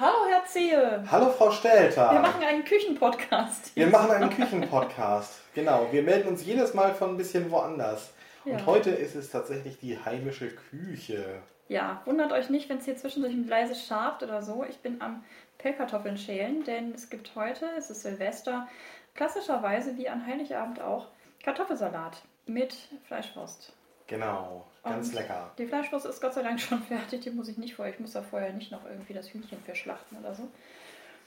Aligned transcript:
Hallo 0.00 0.24
Herr 0.30 0.44
Zehe. 0.46 1.04
Hallo 1.10 1.28
Frau 1.30 1.50
Stelter. 1.50 2.10
Wir 2.12 2.20
machen 2.20 2.42
einen 2.42 2.64
Küchenpodcast. 2.64 3.76
Wir 3.76 3.86
machen 3.88 4.10
einen 4.10 4.30
Küchenpodcast. 4.30 5.40
genau. 5.54 5.88
Wir 5.90 6.02
melden 6.02 6.28
uns 6.28 6.42
jedes 6.44 6.72
Mal 6.72 6.94
von 6.94 7.10
ein 7.10 7.16
bisschen 7.18 7.50
woanders. 7.50 8.10
Und 8.46 8.52
Ja. 8.60 8.64
heute 8.66 8.90
ist 8.90 9.14
es 9.14 9.30
tatsächlich 9.30 9.78
die 9.78 9.98
heimische 10.02 10.48
Küche. 10.48 11.42
Ja, 11.68 12.00
wundert 12.06 12.32
euch 12.32 12.48
nicht, 12.48 12.70
wenn 12.70 12.78
es 12.78 12.86
hier 12.86 12.96
zwischendurch 12.96 13.34
ein 13.34 13.46
leises 13.46 13.86
schabt 13.86 14.22
oder 14.22 14.40
so. 14.42 14.64
Ich 14.68 14.78
bin 14.78 15.02
am 15.02 15.22
Pellkartoffeln 15.58 16.16
schälen, 16.16 16.64
denn 16.64 16.94
es 16.94 17.10
gibt 17.10 17.32
heute, 17.36 17.66
es 17.76 17.90
ist 17.90 18.00
Silvester, 18.00 18.66
klassischerweise 19.14 19.96
wie 19.98 20.08
an 20.08 20.26
Heiligabend 20.26 20.80
auch 20.80 21.08
Kartoffelsalat 21.44 22.22
mit 22.46 22.74
Fleischwurst. 23.06 23.74
Genau. 24.10 24.66
Ganz 24.82 25.08
Und 25.08 25.14
lecker. 25.14 25.50
Die 25.56 25.66
Fleischwurst 25.66 26.04
ist 26.06 26.20
Gott 26.20 26.34
sei 26.34 26.42
Dank 26.42 26.60
schon 26.60 26.82
fertig, 26.88 27.20
die 27.22 27.30
muss 27.30 27.48
ich 27.48 27.56
nicht 27.58 27.74
vorher. 27.76 27.94
Ich 27.94 28.00
muss 28.00 28.12
da 28.12 28.22
vorher 28.22 28.52
nicht 28.52 28.72
noch 28.72 28.84
irgendwie 28.84 29.14
das 29.14 29.32
Hühnchen 29.32 29.58
für 29.64 29.74
schlachten 29.74 30.16
oder 30.18 30.34
so. 30.34 30.48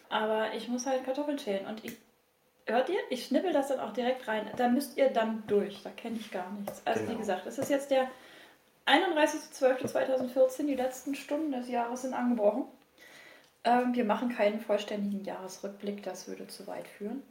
Aber 0.09 0.53
ich 0.53 0.67
muss 0.67 0.85
halt 0.85 1.03
Kartoffeln 1.05 1.39
schälen 1.39 1.65
und 1.65 1.83
ich. 1.85 1.97
Hört 2.65 2.87
ihr? 2.89 2.99
Ich 3.09 3.25
schnippel 3.25 3.51
das 3.51 3.67
dann 3.69 3.79
auch 3.81 3.91
direkt 3.93 4.27
rein. 4.27 4.49
Da 4.55 4.69
müsst 4.69 4.95
ihr 4.97 5.09
dann 5.09 5.43
durch. 5.47 5.81
Da 5.83 5.89
kenne 5.89 6.17
ich 6.17 6.31
gar 6.31 6.49
nichts. 6.51 6.81
Also 6.85 7.01
wie 7.01 7.07
Genau. 7.07 7.19
gesagt, 7.19 7.45
es 7.45 7.57
ist 7.57 7.69
jetzt 7.69 7.91
der 7.91 8.07
31.12.2014. 8.85 10.65
Die 10.67 10.75
letzten 10.75 11.15
Stunden 11.15 11.51
des 11.51 11.69
Jahres 11.69 12.03
sind 12.03 12.13
angebrochen. 12.13 12.65
Ähm, 13.65 13.93
wir 13.93 14.05
machen 14.05 14.29
keinen 14.29 14.59
vollständigen 14.61 15.23
Jahresrückblick, 15.25 16.03
das 16.03 16.27
würde 16.27 16.47
zu 16.47 16.67
weit 16.67 16.87
führen. 16.87 17.21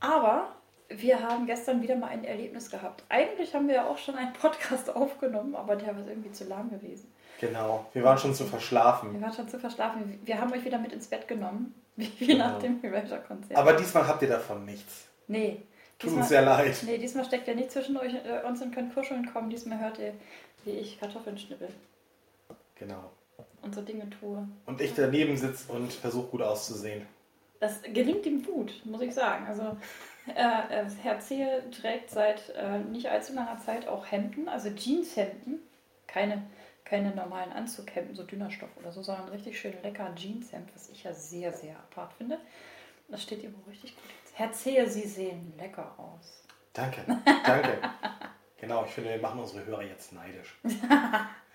Aber 0.00 0.54
wir 0.88 1.20
haben 1.22 1.46
gestern 1.46 1.82
wieder 1.82 1.96
mal 1.96 2.08
ein 2.08 2.24
Erlebnis 2.24 2.70
gehabt. 2.70 3.04
Eigentlich 3.08 3.54
haben 3.54 3.68
wir 3.68 3.74
ja 3.76 3.86
auch 3.88 3.98
schon 3.98 4.14
einen 4.14 4.32
Podcast 4.32 4.88
aufgenommen, 4.96 5.54
aber 5.54 5.76
der 5.76 5.94
war 5.96 6.06
irgendwie 6.06 6.32
zu 6.32 6.44
lahm 6.44 6.70
gewesen. 6.70 7.12
Genau. 7.40 7.86
Wir 7.92 8.02
waren 8.02 8.18
schon 8.18 8.34
zu 8.34 8.44
Wir 8.44 8.50
verschlafen. 8.50 9.20
waren 9.22 9.32
schon 9.32 9.48
zu 9.48 9.58
verschlafen. 9.60 10.18
Wir 10.24 10.40
haben 10.40 10.52
euch 10.52 10.64
wieder 10.64 10.78
mit 10.78 10.92
ins 10.92 11.06
Bett 11.06 11.28
genommen, 11.28 11.74
wie, 11.96 12.10
wie 12.18 12.34
nach 12.34 12.58
Genau. 12.58 12.80
dem 12.80 12.84
Erasure-Konzert. 12.92 13.56
Aber 13.56 13.74
diesmal 13.74 14.06
habt 14.08 14.22
ihr 14.22 14.28
davon 14.28 14.64
nichts. 14.64 15.06
nee. 15.26 15.62
Tut 16.00 16.12
uns 16.12 16.28
sehr 16.28 16.42
leid. 16.42 16.78
Nee, 16.86 16.96
diesmal 16.98 17.24
steckt 17.24 17.48
ihr 17.48 17.56
nicht 17.56 17.72
zwischen 17.72 17.96
euch, 17.96 18.14
äh, 18.14 18.46
uns 18.46 18.62
und 18.62 18.72
könnt 18.72 18.94
kuscheln 18.94 19.26
kommen. 19.32 19.50
Diesmal 19.50 19.80
hört 19.80 19.98
ihr, 19.98 20.14
wie 20.64 20.70
ich 20.70 21.00
Kartoffeln 21.00 21.36
schnippel 21.36 21.66
Genau. 22.76 23.10
und 23.62 23.74
so 23.74 23.82
Dinge 23.82 24.08
tue. 24.10 24.46
Und 24.66 24.80
ich 24.80 24.94
daneben 24.94 25.36
sitze 25.36 25.72
und 25.72 25.92
versuche 25.92 26.28
gut 26.28 26.42
auszusehen. 26.42 27.04
Das 27.58 27.82
gelingt 27.82 28.24
ihm 28.26 28.44
gut, 28.44 28.80
muss 28.84 29.00
ich 29.00 29.12
sagen. 29.12 29.44
Also 29.48 29.76
äh, 30.30 30.84
Herr 31.02 31.20
Zehe 31.20 31.62
trägt 31.70 32.10
seit 32.10 32.50
äh, 32.50 32.78
nicht 32.78 33.10
allzu 33.10 33.34
langer 33.34 33.58
Zeit 33.58 33.86
auch 33.88 34.10
Hemden, 34.10 34.48
also 34.48 34.70
Jeanshemden. 34.70 35.60
Keine, 36.06 36.42
keine 36.84 37.14
normalen 37.14 37.52
Anzughemden, 37.52 38.14
so 38.14 38.22
dünner 38.22 38.50
Stoff 38.50 38.70
oder 38.76 38.92
so, 38.92 39.02
sondern 39.02 39.28
richtig 39.28 39.60
schön 39.60 39.74
lecker 39.82 40.14
Jeanshemd, 40.14 40.74
was 40.74 40.88
ich 40.88 41.04
ja 41.04 41.12
sehr, 41.12 41.52
sehr 41.52 41.76
apart 41.76 42.12
finde. 42.14 42.38
Das 43.08 43.22
steht 43.22 43.42
ihm 43.42 43.54
wohl 43.54 43.70
richtig 43.70 43.94
gut. 43.94 44.04
Herr 44.34 44.52
Zehe, 44.52 44.88
Sie 44.88 45.06
sehen 45.06 45.52
lecker 45.58 45.94
aus. 45.98 46.44
Danke. 46.72 47.00
Danke. 47.44 47.78
genau. 48.58 48.84
Ich 48.84 48.92
finde, 48.92 49.10
wir 49.10 49.18
machen 49.20 49.40
unsere 49.40 49.64
Hörer 49.64 49.82
jetzt 49.82 50.12
neidisch. 50.12 50.58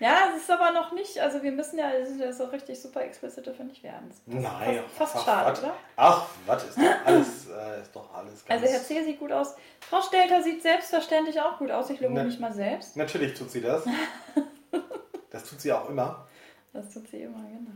Ja, 0.00 0.28
es 0.34 0.42
ist 0.42 0.50
aber 0.50 0.70
noch 0.72 0.92
nicht, 0.92 1.18
also 1.18 1.42
wir 1.42 1.50
müssen 1.50 1.78
ja 1.78 1.90
so 2.32 2.44
richtig 2.44 2.80
super 2.80 3.02
explicit 3.02 3.46
dafür 3.46 3.64
nicht 3.64 3.82
werden. 3.82 4.08
Das 4.08 4.18
ist 4.18 4.28
Nein. 4.28 4.80
Fast, 4.96 5.12
fast 5.14 5.24
schade, 5.26 5.60
oder? 5.60 5.74
Ach, 5.96 6.26
was 6.46 6.64
ist 6.64 6.78
doch 6.78 6.84
alles, 7.06 7.48
äh, 7.48 7.80
ist 7.82 7.96
doch 7.96 8.14
alles 8.14 8.44
ganz... 8.44 8.62
Also 8.62 8.72
Herr 8.72 8.82
Zehe 8.84 9.04
sieht 9.04 9.18
gut 9.18 9.32
aus. 9.32 9.56
Frau 9.80 10.00
Stelter 10.00 10.42
sieht 10.42 10.62
selbstverständlich 10.62 11.40
auch 11.40 11.58
gut 11.58 11.70
aus. 11.72 11.90
Ich 11.90 11.98
lobe 12.00 12.14
Ne. 12.14 12.24
mich 12.24 12.38
mal 12.38 12.52
selbst. 12.52 12.96
Natürlich 12.96 13.36
tut 13.36 13.50
sie 13.50 13.60
das. 13.60 13.84
Das 15.30 15.44
tut 15.44 15.60
sie 15.60 15.72
auch 15.72 15.88
immer. 15.90 16.26
Das 16.72 16.88
tut 16.92 17.06
sie 17.08 17.22
immer, 17.22 17.38
genau. 17.38 17.70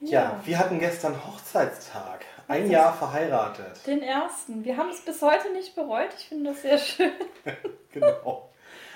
Ja, 0.00 0.40
wir 0.44 0.58
hatten 0.58 0.78
gestern 0.78 1.14
Hochzeitstag. 1.26 2.24
Ein 2.48 2.64
Hochzeits- 2.64 2.70
Jahr 2.72 2.94
verheiratet. 2.94 3.86
Den 3.86 4.02
ersten. 4.02 4.64
Wir 4.64 4.76
haben 4.76 4.88
es 4.88 5.02
bis 5.04 5.20
heute 5.22 5.52
nicht 5.52 5.74
bereut. 5.74 6.08
Ich 6.18 6.28
finde 6.28 6.50
das 6.52 6.62
sehr 6.62 6.78
schön. 6.78 7.12
Genau. 7.92 8.50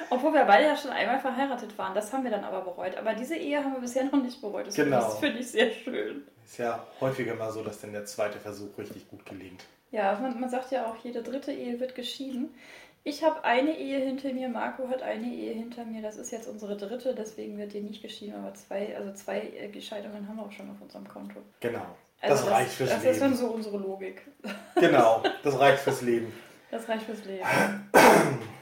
Obwohl 0.09 0.33
wir 0.33 0.45
beide 0.45 0.65
ja 0.67 0.77
schon 0.77 0.91
einmal 0.91 1.19
verheiratet 1.21 1.77
waren. 1.77 1.95
Das 1.95 2.13
haben 2.13 2.25
wir 2.25 2.31
dann 2.31 2.45
aber 2.45 2.63
bereut. 2.63 2.97
Aber 2.97 3.15
diese 3.15 3.37
Ehe 3.37 3.63
haben 3.63 3.75
wir 3.75 3.81
bisher 3.81 4.05
noch 4.05 4.23
nicht 4.23 4.41
bereut. 4.41 4.67
Das 4.69 4.75
finde 4.75 4.91
ich- 4.91 4.97
Genau. 4.97 5.07
Das 5.11 5.19
finde 5.21 5.39
ich 5.41 5.51
sehr 5.51 5.71
schön. 5.71 6.23
Ist 6.45 6.59
ja 6.59 6.85
häufiger 7.01 7.35
mal 7.35 7.53
so, 7.53 7.63
dass 7.63 7.81
dann 7.81 7.93
der 7.93 8.05
zweite 8.07 8.39
Versuch 8.41 8.77
richtig 8.79 9.09
gut 9.09 9.25
gelingt. 9.27 9.65
Ja, 9.93 10.19
man, 10.21 10.41
man 10.41 10.49
sagt 10.51 10.71
ja 10.71 10.87
auch, 10.87 10.97
jede 11.05 11.23
dritte 11.23 11.53
Ehe 11.53 11.79
wird 11.81 11.95
geschieden. 11.95 12.55
Ich 13.03 13.25
habe 13.25 13.45
eine 13.45 13.77
Ehe 13.79 13.99
hinter 13.99 14.33
mir, 14.33 14.49
Marco 14.49 14.89
hat 14.91 15.03
eine 15.03 15.27
Ehe 15.27 15.55
hinter 15.55 15.85
mir. 15.85 16.03
Das 16.03 16.17
ist 16.17 16.31
jetzt 16.33 16.47
unsere 16.49 16.77
dritte, 16.77 17.15
deswegen 17.15 17.57
wird 17.57 17.73
die 17.73 17.81
nicht 17.81 18.03
geschieden. 18.03 18.35
Aber 18.35 18.53
zwei, 18.55 18.95
also 18.97 19.13
zwei 19.15 19.41
äh, 19.41 19.81
Scheidungen 19.81 20.29
haben 20.29 20.37
wir 20.37 20.45
auch 20.45 20.53
schon 20.53 20.71
auf 20.71 20.81
unserem 20.83 21.09
Konto. 21.09 21.41
Genau. 21.61 21.87
Also 22.21 22.45
das, 22.45 22.51
reicht 22.53 22.73
fürs 22.73 22.91
Das 22.91 23.03
ist 23.05 23.21
dann 23.23 23.31
Leben. 23.31 23.41
so 23.41 23.47
unsere 23.49 23.79
Logik. 23.79 24.21
Genau, 24.75 25.23
das 25.43 25.59
reicht 25.59 25.79
fürs 25.83 26.03
Leben. 26.03 26.31
Das 26.71 26.87
reicht 26.89 27.05
fürs 27.05 27.25
Leben. 27.25 27.45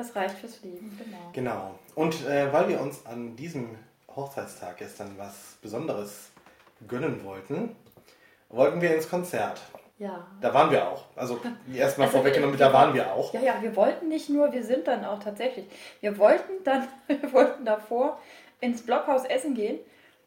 Das 0.00 0.16
reicht 0.16 0.36
fürs 0.36 0.62
Leben, 0.62 0.98
genau. 0.98 1.30
Genau. 1.34 1.78
Und 1.94 2.24
äh, 2.26 2.50
weil 2.50 2.68
wir 2.70 2.80
uns 2.80 3.04
an 3.04 3.36
diesem 3.36 3.76
Hochzeitstag 4.16 4.78
gestern 4.78 5.18
was 5.18 5.58
Besonderes 5.60 6.30
gönnen 6.88 7.22
wollten, 7.22 7.76
wollten 8.48 8.80
wir 8.80 8.94
ins 8.94 9.10
Konzert. 9.10 9.60
Ja. 9.98 10.26
Da 10.40 10.54
waren 10.54 10.70
wir 10.70 10.88
auch. 10.88 11.04
Also 11.16 11.38
erstmal 11.74 12.06
Also, 12.06 12.16
vorweggenommen, 12.16 12.56
da 12.56 12.72
waren 12.72 12.94
wir 12.94 13.12
auch. 13.12 13.34
Ja, 13.34 13.42
ja, 13.42 13.60
wir 13.60 13.76
wollten 13.76 14.08
nicht 14.08 14.30
nur, 14.30 14.50
wir 14.54 14.64
sind 14.64 14.86
dann 14.86 15.04
auch 15.04 15.22
tatsächlich. 15.22 15.66
Wir 16.00 16.16
wollten 16.16 16.64
dann, 16.64 16.88
wir 17.06 17.30
wollten 17.34 17.66
davor 17.66 18.18
ins 18.62 18.80
Blockhaus 18.80 19.26
essen 19.26 19.52
gehen. 19.52 19.80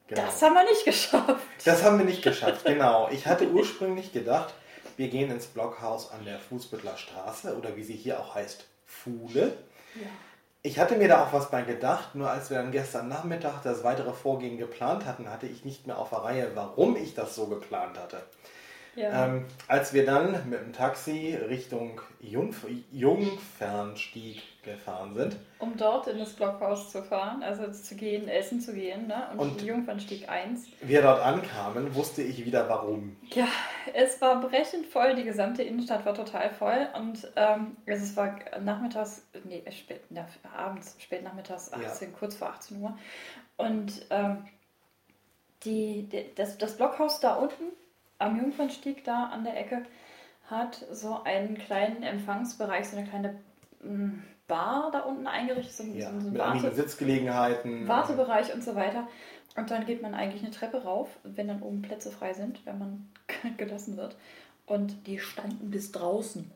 Genau. 0.06 0.22
Das 0.22 0.40
haben 0.44 0.54
wir 0.54 0.66
nicht 0.66 0.86
geschafft. 0.86 1.48
Das 1.66 1.84
haben 1.84 1.98
wir 1.98 2.06
nicht 2.06 2.22
geschafft, 2.30 2.64
genau. 2.64 3.10
Ich 3.10 3.26
hatte 3.26 3.50
ursprünglich 3.50 4.14
gedacht, 4.14 4.54
wir 4.98 5.08
gehen 5.08 5.32
ins 5.32 5.48
Blockhaus 5.48 6.12
an 6.12 6.26
der 6.26 6.38
Fußbüttler 6.38 6.96
Straße 6.96 7.58
oder 7.58 7.76
wie 7.76 7.84
sie 7.84 7.96
hier 7.96 8.20
auch 8.20 8.36
heißt, 8.36 8.68
Fuhle. 9.02 9.54
Ja. 9.96 10.08
Ich 10.62 10.80
hatte 10.80 10.96
mir 10.96 11.09
da 11.09 11.26
auch 11.26 11.34
was 11.34 11.52
bei 11.52 11.64
gedacht, 11.64 12.16
nur 12.16 12.30
als 12.30 12.50
wir 12.50 12.58
dann 12.58 12.72
gestern 12.72 13.09
Nachmittag 13.09 13.62
das 13.64 13.84
weitere 13.84 14.14
Vorgehen 14.14 14.58
geplant 14.58 15.06
hatten, 15.06 15.30
hatte 15.30 15.46
ich 15.46 15.66
nicht 15.66 15.88
mehr 15.88 15.98
auf 15.98 16.09
der 16.09 16.20
Reihe, 16.20 16.52
warum 16.54 16.96
ich 16.96 17.14
das 17.16 17.36
so 17.36 17.48
geplant 17.48 18.00
hatte. 18.00 18.24
Ja. 18.96 19.26
Ähm, 19.26 19.46
als 19.68 19.94
wir 19.94 20.06
dann 20.06 20.50
mit 20.50 20.62
dem 20.62 20.72
Taxi 20.72 21.36
Richtung 21.36 22.00
Jungf 22.22 22.66
Jungfernstieg 22.92 24.42
gefahren 24.63 25.13
sind, 25.13 25.35
um 25.59 25.75
dort 25.78 26.07
in 26.07 26.18
das 26.19 26.34
Blockhaus 26.34 26.91
zu 26.91 27.03
fahren, 27.03 27.44
also 27.44 27.69
zu 27.72 27.96
gehen, 27.96 28.28
essen 28.28 28.62
zu 28.62 28.74
gehen, 28.74 29.07
ne? 29.07 29.28
Und, 29.34 29.40
Und- 29.40 29.62
die 29.62 29.66
Jungfernstieg 29.68 30.29
1. 30.29 30.68
wir 30.81 31.01
dort 31.01 31.22
ankamen, 31.22 31.94
wusste 31.96 32.22
ich 32.24 32.44
wieder 32.46 32.68
warum. 32.69 33.16
Ja, 33.31 33.47
es 33.94 34.19
war 34.22 34.40
brechend 34.41 34.85
voll, 34.88 35.16
die 35.16 35.24
gesamte 35.24 35.63
Innenstadt 35.63 36.06
war 36.06 36.13
total 36.13 36.50
voll 36.51 36.88
und 36.97 37.28
ähm, 37.35 37.78
also 37.88 38.03
es 38.03 38.16
war 38.16 38.40
nachmittags, 38.62 39.25
nee, 39.44 39.63
spät, 39.72 40.01
na, 40.09 40.25
abends, 40.56 40.95
spät 41.00 41.24
nachmittags, 41.24 41.72
Ja. 41.72 41.88
18, 41.88 42.13
kurz 42.13 42.35
vor 42.35 42.50
18 42.50 42.81
Uhr. 42.81 42.97
Und 43.57 44.06
ähm, 44.09 44.45
die, 45.63 46.03
die, 46.12 46.25
das, 46.35 46.57
das 46.57 46.78
Blockhaus 46.78 47.19
da 47.19 47.35
unten 47.35 47.66
am 48.19 48.38
Jungfernstieg 48.38 49.03
da 49.03 49.25
an 49.25 49.44
der 49.44 49.59
Ecke 49.59 49.84
hat 50.50 50.85
so 50.91 51.24
einen 51.24 51.57
kleinen 51.57 52.03
Empfangsbereich, 52.03 52.88
so 52.90 52.97
eine 52.97 53.07
kleine 53.07 53.40
mm, 53.81 54.22
Bar 54.48 54.90
da 54.92 55.00
unten 55.02 55.26
eingerichtet, 55.28 55.74
so, 55.74 55.84
Ja, 55.84 56.09
so 56.12 56.18
ein 56.18 56.31
mit 56.31 56.38
Warte, 56.40 56.52
einigen 56.59 56.76
Sitzgelegenheiten. 56.76 57.88
Wartebereich 57.88 58.54
und 58.54 58.64
so 58.64 58.76
weiter. 58.76 59.08
Und 59.56 59.70
dann 59.72 59.86
geht 59.86 60.02
man 60.02 60.14
eigentlich 60.14 60.42
eine 60.44 60.52
Treppe 60.52 60.84
rauf, 60.84 61.09
wenn 61.24 61.48
dann 61.48 61.62
oben 61.62 61.81
Plätze 61.81 62.12
frei 62.12 62.34
sind, 62.34 62.66
wenn 62.66 62.80
man 62.80 63.09
gelassen 63.58 63.98
wird. 63.98 64.16
Und 64.66 65.08
die 65.08 65.20
standen 65.20 65.70
bis 65.72 65.92
draußen. 65.92 66.50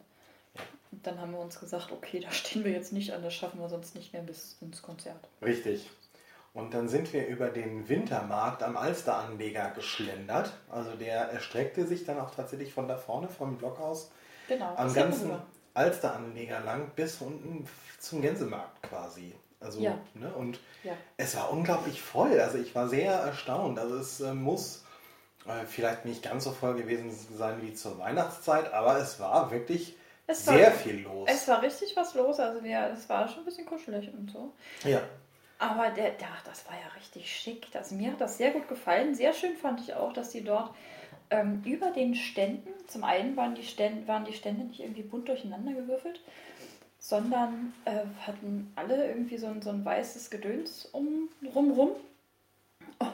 Und 0.91 1.05
dann 1.05 1.19
haben 1.21 1.31
wir 1.31 1.39
uns 1.39 1.59
gesagt, 1.59 1.91
okay, 1.91 2.19
da 2.19 2.31
stehen 2.31 2.63
wir 2.63 2.71
jetzt 2.71 2.93
nicht 2.93 3.13
an, 3.13 3.21
das 3.21 3.33
schaffen 3.33 3.59
wir 3.59 3.69
sonst 3.69 3.95
nicht 3.95 4.13
mehr 4.13 4.21
bis 4.21 4.57
ins 4.61 4.81
Konzert. 4.81 5.27
Richtig. 5.41 5.89
Und 6.53 6.73
dann 6.73 6.87
sind 6.89 7.13
wir 7.13 7.27
über 7.27 7.49
den 7.49 7.87
Wintermarkt 7.87 8.63
am 8.63 8.77
Alsteranleger 8.77 9.71
geschlendert. 9.75 10.53
Also 10.69 10.91
der 10.95 11.29
erstreckte 11.29 11.85
sich 11.85 12.03
dann 12.03 12.19
auch 12.19 12.31
tatsächlich 12.33 12.73
von 12.73 12.87
da 12.87 12.97
vorne 12.97 13.27
vom 13.27 13.57
Blockhaus 13.57 14.09
Genau. 14.47 14.73
am 14.75 14.91
ganzen 14.93 15.25
rüber. 15.29 15.45
Alsteranleger 15.77 16.59
lang 16.61 16.91
bis 16.95 17.21
unten 17.21 17.67
zum 17.99 18.21
Gänsemarkt 18.21 18.81
quasi. 18.83 19.33
Also, 19.59 19.79
Ja. 19.81 19.97
ne? 20.13 20.31
Und 20.33 20.59
Ja. 20.83 20.93
es 21.17 21.35
war 21.35 21.51
unglaublich 21.51 22.01
voll. 22.01 22.39
Also 22.39 22.57
ich 22.57 22.75
war 22.75 22.87
sehr 22.87 23.11
erstaunt. 23.13 23.79
Also 23.79 23.95
es 23.97 24.19
äh, 24.19 24.33
muss 24.33 24.83
äh, 25.47 25.65
vielleicht 25.65 26.05
nicht 26.05 26.21
ganz 26.23 26.43
so 26.43 26.51
voll 26.51 26.75
gewesen 26.75 27.11
sein 27.35 27.61
wie 27.61 27.73
zur 27.73 27.97
Weihnachtszeit, 27.97 28.71
aber 28.73 28.97
es 28.97 29.19
war 29.19 29.49
wirklich 29.51 29.95
Es 30.27 30.45
war- 30.45 30.55
sehr 30.55 30.71
viel 30.71 30.99
los. 31.03 31.29
Es 31.31 31.47
war 31.47 31.61
richtig 31.61 31.95
was 31.95 32.13
los, 32.15 32.39
also 32.39 32.63
wir, 32.63 32.91
es 32.93 33.07
war 33.07 33.27
schon 33.29 33.39
ein 33.39 33.45
bisschen 33.45 33.65
kuschelig 33.65 34.11
und 34.13 34.29
so. 34.31 34.53
ja. 34.83 34.99
Aber 35.59 35.89
der, 35.89 36.11
der, 36.11 36.27
das 36.45 36.67
war 36.67 36.75
ja 36.75 36.87
richtig 36.95 37.35
schick. 37.35 37.71
Das, 37.71 37.89
mir 37.89 38.11
hat 38.11 38.21
das 38.21 38.37
sehr 38.37 38.51
gut 38.51 38.67
gefallen. 38.67 39.15
Sehr 39.15 39.33
schön 39.33 39.55
fand 39.57 39.79
ich 39.81 39.95
auch, 39.95 40.13
dass 40.13 40.29
die 40.29 40.43
dort 40.43 40.69
ähm, 41.29 41.61
über 41.65 41.91
den 41.91 42.15
Ständen, 42.15 42.69
zum 42.87 43.03
einen 43.03 43.35
waren 43.35 43.55
die, 43.55 43.63
Stände, 43.63 44.07
waren 44.07 44.25
die 44.25 44.33
Stände 44.33 44.65
nicht 44.65 44.79
irgendwie 44.79 45.03
bunt 45.03 45.27
durcheinander 45.27 45.73
gewürfelt, 45.73 46.19
sondern 46.99 47.73
äh, 47.85 48.05
hatten 48.25 48.71
alle 48.75 49.07
irgendwie 49.07 49.37
so 49.37 49.47
ein, 49.47 49.61
so 49.61 49.69
ein 49.69 49.83
weißes 49.85 50.29
Gedöns 50.29 50.85
um, 50.85 51.29
rum 51.53 51.71
rum. 51.71 51.91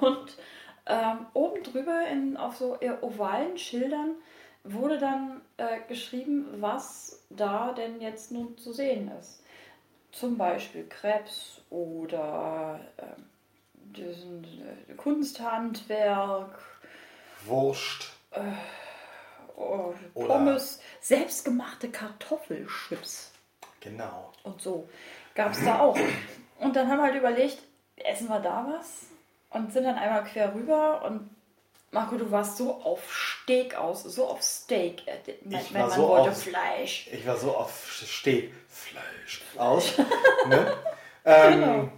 Und 0.01 0.37
Ähm, 0.85 1.27
oben 1.33 1.63
drüber 1.63 2.07
in, 2.07 2.35
auf 2.35 2.57
so 2.57 2.77
ovalen 3.01 3.57
Schildern 3.57 4.15
wurde 4.65 4.97
dann 4.97 5.41
äh, 5.57 5.79
geschrieben, 5.87 6.45
was 6.59 7.23
da 7.29 7.71
denn 7.71 8.01
jetzt 8.01 8.31
nun 8.31 8.57
zu 8.57 8.73
sehen 8.73 9.09
ist. 9.19 9.41
Zum 10.11 10.37
Beispiel 10.37 10.85
Krebs 10.87 11.61
oder 11.69 12.81
äh, 12.97 13.03
diesen, 13.95 14.43
äh, 14.43 14.93
Kunsthandwerk, 14.95 16.59
Wurst. 17.45 18.11
oh, 19.57 19.93
Oder- 20.13 20.27
Pommes, 20.27 20.79
selbstgemachte 21.01 21.89
Kartoffelchips. 21.89 23.31
Genau. 23.79 24.31
und 24.43 24.61
so. 24.61 24.87
Gab 25.35 25.51
es 25.51 25.63
da 25.65 25.79
auch. 25.79 25.97
Und 26.59 26.75
dann 26.75 26.87
haben 26.89 26.99
wir 26.99 27.03
halt 27.03 27.15
überlegt, 27.15 27.57
essen 27.97 28.29
wir 28.29 28.39
da 28.39 28.65
was? 28.77 29.07
Und 29.49 29.73
sind 29.73 29.83
dann 29.83 29.97
einmal 29.97 30.23
quer 30.23 30.53
rüber 30.55 31.03
und 31.05 31.29
Marco, 31.91 32.15
du 32.17 32.31
warst 32.31 32.57
so 32.57 32.73
auf 32.81 33.01
Steak 33.43 33.75
aus, 33.75 34.03
so 34.03 34.25
auf 34.27 34.41
Steak. 34.41 35.05
Äh, 35.05 35.17
Mein, 35.43 35.61
Ich 35.61 35.71
mein 35.71 35.81
war 35.83 35.89
Mann 35.89 35.97
so 35.99 36.07
wollte 36.07 36.29
auf- 36.31 36.41
Fleisch. 36.43 37.07
Ich 37.11 37.27
war 37.27 37.37
so 37.37 37.55
auf 37.55 37.91
Steg 37.91 38.53
Fleisch 38.69 39.41
aus, 39.57 39.97
ne? 40.47 40.77
ähm, 41.25 41.53
Genau. 41.61 41.89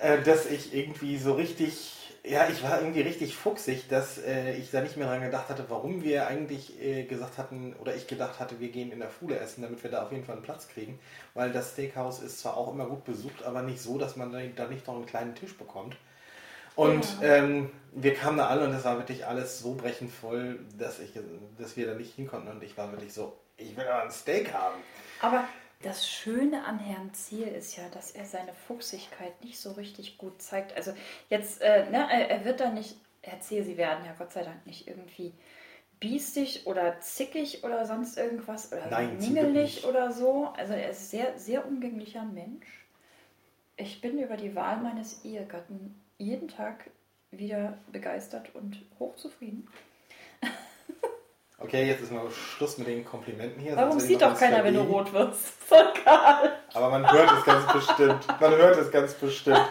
äh, 0.00 0.22
dass 0.22 0.46
ich 0.46 0.74
irgendwie 0.74 1.18
so 1.18 1.34
richtig, 1.34 2.05
ja, 2.28 2.48
ich 2.48 2.62
war 2.62 2.80
irgendwie 2.80 3.02
richtig 3.02 3.36
fuchsig, 3.36 3.88
dass 3.88 4.18
äh, 4.18 4.54
ich 4.56 4.70
da 4.72 4.80
nicht 4.80 4.96
mehr 4.96 5.06
dran 5.06 5.20
gedacht 5.20 5.48
hatte, 5.48 5.64
warum 5.68 6.02
wir 6.02 6.26
eigentlich 6.26 6.80
äh, 6.82 7.04
gesagt 7.04 7.38
hatten, 7.38 7.74
oder 7.80 7.94
ich 7.94 8.08
gedacht 8.08 8.40
hatte, 8.40 8.58
wir 8.58 8.68
gehen 8.68 8.90
in 8.90 8.98
der 8.98 9.10
Fuhle 9.10 9.38
essen, 9.38 9.62
damit 9.62 9.82
wir 9.84 9.90
da 9.90 10.02
auf 10.02 10.10
jeden 10.10 10.24
Fall 10.24 10.34
einen 10.34 10.44
Platz 10.44 10.66
kriegen. 10.66 10.98
Weil 11.34 11.52
das 11.52 11.72
Steakhouse 11.72 12.20
ist 12.20 12.40
zwar 12.40 12.56
auch 12.56 12.72
immer 12.72 12.86
gut 12.86 13.04
besucht, 13.04 13.44
aber 13.44 13.62
nicht 13.62 13.80
so, 13.80 13.96
dass 13.96 14.16
man 14.16 14.32
da 14.32 14.66
nicht 14.66 14.86
noch 14.86 14.96
einen 14.96 15.06
kleinen 15.06 15.34
Tisch 15.36 15.56
bekommt. 15.56 15.96
Und 16.74 17.06
ähm, 17.22 17.70
wir 17.92 18.14
kamen 18.14 18.38
da 18.38 18.48
an 18.48 18.60
und 18.60 18.74
es 18.74 18.84
war 18.84 18.98
wirklich 18.98 19.26
alles 19.26 19.60
so 19.60 19.74
brechend 19.74 20.12
voll, 20.12 20.58
dass, 20.78 20.98
ich, 20.98 21.12
dass 21.58 21.76
wir 21.76 21.86
da 21.86 21.94
nicht 21.94 22.14
hin 22.14 22.26
konnten. 22.26 22.48
Und 22.48 22.62
ich 22.62 22.76
war 22.76 22.90
wirklich 22.90 23.14
so, 23.14 23.34
ich 23.56 23.76
will 23.76 23.86
aber 23.86 24.02
ein 24.02 24.10
Steak 24.10 24.52
haben. 24.52 24.76
Aber 25.22 25.44
das 25.82 26.08
Schöne 26.08 26.64
an 26.64 26.78
Herrn 26.78 27.12
Ziel 27.14 27.48
ist 27.48 27.76
ja, 27.76 27.88
dass 27.92 28.10
er 28.10 28.24
seine 28.24 28.54
Fuchsigkeit 28.54 29.42
nicht 29.44 29.58
so 29.58 29.72
richtig 29.72 30.18
gut 30.18 30.40
zeigt. 30.40 30.76
Also 30.76 30.92
jetzt, 31.28 31.60
äh, 31.60 31.90
ne, 31.90 32.08
er 32.10 32.44
wird 32.44 32.60
da 32.60 32.70
nicht, 32.70 32.96
Herr 33.22 33.40
Ziel, 33.40 33.64
Sie 33.64 33.76
werden 33.76 34.04
ja 34.04 34.14
Gott 34.16 34.32
sei 34.32 34.42
Dank 34.42 34.64
nicht 34.66 34.88
irgendwie 34.88 35.32
biestig 36.00 36.66
oder 36.66 37.00
zickig 37.00 37.64
oder 37.64 37.86
sonst 37.86 38.18
irgendwas 38.18 38.72
oder 38.72 38.86
Nein, 38.90 39.18
mingelig 39.18 39.84
oder 39.84 40.12
so. 40.12 40.46
Also 40.56 40.74
er 40.74 40.90
ist 40.90 41.10
sehr, 41.10 41.38
sehr 41.38 41.66
umgänglicher 41.66 42.24
Mensch. 42.24 42.66
Ich 43.76 44.00
bin 44.00 44.18
über 44.18 44.36
die 44.36 44.54
Wahl 44.54 44.78
meines 44.78 45.24
Ehegatten 45.24 46.00
jeden 46.18 46.48
Tag 46.48 46.90
wieder 47.30 47.78
begeistert 47.92 48.54
und 48.54 48.82
hochzufrieden. 48.98 49.68
Okay, 51.58 51.86
jetzt 51.86 52.02
ist 52.02 52.12
mal 52.12 52.30
Schluss 52.30 52.76
mit 52.76 52.86
den 52.86 53.04
Komplimenten 53.04 53.62
hier. 53.62 53.76
Warum 53.76 53.98
sieht 53.98 54.20
doch 54.20 54.38
keiner, 54.38 54.62
wenn 54.62 54.74
du 54.74 54.82
rot 54.82 55.12
wirst? 55.12 55.46
Voll 55.66 55.92
geil. 56.04 56.52
Aber 56.74 56.90
man 56.90 57.10
hört 57.10 57.30
es 57.32 57.44
ganz 57.44 57.72
bestimmt. 57.72 58.26
Man 58.40 58.50
hört 58.56 58.76
es 58.76 58.90
ganz 58.90 59.14
bestimmt. 59.14 59.66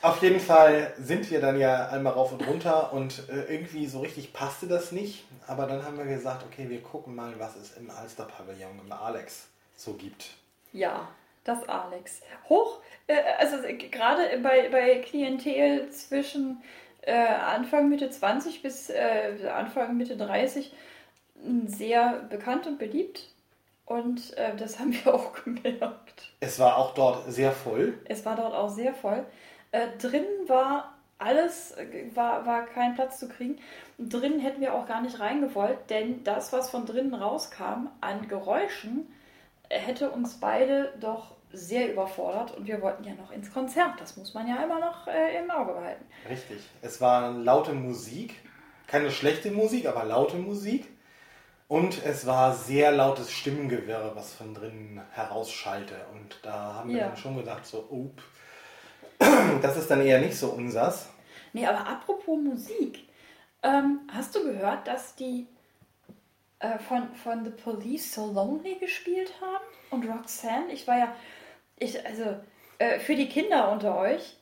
Auf 0.00 0.20
jeden 0.22 0.40
Fall 0.40 0.94
sind 0.98 1.30
wir 1.30 1.40
dann 1.40 1.60
ja 1.60 1.88
einmal 1.88 2.14
rauf 2.14 2.32
und 2.32 2.44
runter 2.46 2.92
und 2.92 3.28
äh, 3.28 3.52
irgendwie 3.54 3.86
so 3.86 4.00
richtig 4.00 4.32
passte 4.32 4.66
das 4.66 4.92
nicht. 4.92 5.24
Aber 5.46 5.66
dann 5.66 5.84
haben 5.84 5.98
wir 5.98 6.06
gesagt, 6.06 6.44
okay, 6.50 6.68
wir 6.68 6.82
gucken 6.82 7.14
mal, 7.14 7.34
was 7.38 7.54
es 7.56 7.76
im 7.76 7.90
Alster-Pavillon 7.90 8.80
im 8.84 8.92
Alex 8.92 9.48
so 9.76 9.92
gibt. 9.92 10.30
Ja, 10.72 11.08
das 11.44 11.68
Alex. 11.68 12.20
Hoch, 12.48 12.80
äh, 13.06 13.16
also 13.38 13.56
äh, 13.58 13.74
gerade 13.74 14.38
bei, 14.42 14.70
bei 14.70 15.00
Klientel 15.00 15.90
zwischen 15.90 16.62
äh, 17.02 17.12
Anfang 17.12 17.88
Mitte 17.88 18.10
20 18.10 18.62
bis 18.62 18.90
äh, 18.90 19.48
Anfang 19.54 19.96
Mitte 19.96 20.16
30 20.16 20.72
m, 21.44 21.66
sehr 21.66 22.24
bekannt 22.30 22.66
und 22.66 22.78
beliebt. 22.78 23.28
Und 23.84 24.36
äh, 24.36 24.56
das 24.56 24.78
haben 24.78 24.92
wir 24.92 25.14
auch 25.14 25.32
gemerkt. 25.44 26.32
Es 26.40 26.58
war 26.58 26.76
auch 26.76 26.94
dort 26.94 27.30
sehr 27.32 27.52
voll. 27.52 27.98
Es 28.04 28.24
war 28.24 28.36
dort 28.36 28.54
auch 28.54 28.70
sehr 28.70 28.94
voll. 28.94 29.24
Äh, 29.72 29.88
drin 29.98 30.24
war 30.46 30.94
alles, 31.18 31.72
äh, 31.72 32.04
war, 32.14 32.46
war 32.46 32.66
kein 32.66 32.94
Platz 32.94 33.18
zu 33.18 33.28
kriegen. 33.28 33.58
Drinnen 33.98 34.40
hätten 34.40 34.60
wir 34.60 34.74
auch 34.74 34.86
gar 34.86 35.00
nicht 35.00 35.20
reingewollt, 35.20 35.78
denn 35.90 36.24
das, 36.24 36.52
was 36.52 36.70
von 36.70 36.86
drinnen 36.86 37.14
rauskam 37.14 37.88
an 38.00 38.28
Geräuschen, 38.28 39.12
äh, 39.68 39.78
hätte 39.78 40.10
uns 40.10 40.34
beide 40.34 40.92
doch 41.00 41.34
sehr 41.52 41.92
überfordert 41.92 42.56
und 42.56 42.66
wir 42.66 42.80
wollten 42.80 43.04
ja 43.04 43.14
noch 43.14 43.30
ins 43.30 43.52
Konzert. 43.52 44.00
Das 44.00 44.16
muss 44.16 44.34
man 44.34 44.48
ja 44.48 44.62
immer 44.62 44.78
noch 44.80 45.06
äh, 45.06 45.38
im 45.38 45.50
Auge 45.50 45.72
behalten. 45.74 46.04
Richtig. 46.28 46.58
Es 46.80 47.00
war 47.00 47.30
laute 47.30 47.72
Musik. 47.72 48.34
Keine 48.86 49.10
schlechte 49.10 49.50
Musik, 49.50 49.86
aber 49.86 50.04
laute 50.04 50.36
Musik. 50.36 50.88
Und 51.68 52.04
es 52.04 52.26
war 52.26 52.52
sehr 52.54 52.92
lautes 52.92 53.30
Stimmengewirr, 53.32 54.12
was 54.14 54.34
von 54.34 54.52
drinnen 54.54 55.00
herausschallte. 55.12 55.94
Und 56.12 56.38
da 56.42 56.74
haben 56.74 56.90
wir 56.90 56.98
Ja. 56.98 57.08
dann 57.08 57.16
schon 57.16 57.36
gedacht, 57.36 57.64
so, 57.64 57.78
up, 57.90 58.22
das 59.62 59.76
ist 59.78 59.90
dann 59.90 60.02
eher 60.02 60.20
nicht 60.20 60.36
so 60.36 60.50
unsers. 60.50 61.08
Nee, 61.54 61.66
aber 61.66 61.86
apropos 61.86 62.38
Musik, 62.38 63.08
ähm, 63.62 64.00
hast 64.12 64.34
du 64.34 64.42
gehört, 64.44 64.86
dass 64.86 65.14
die 65.16 65.46
äh, 66.58 66.78
von, 66.78 67.14
von 67.14 67.44
The 67.44 67.50
Police 67.50 68.12
So 68.14 68.30
Lonely 68.32 68.74
gespielt 68.76 69.32
haben? 69.40 69.64
Und 69.90 70.08
Roxanne? 70.10 70.72
Ich 70.72 70.86
war 70.86 70.98
ja, 70.98 71.14
ich, 71.82 72.04
also 72.06 72.36
äh, 72.78 72.98
für 73.00 73.14
die 73.14 73.28
Kinder 73.28 73.70
unter 73.72 73.96
euch, 73.98 74.36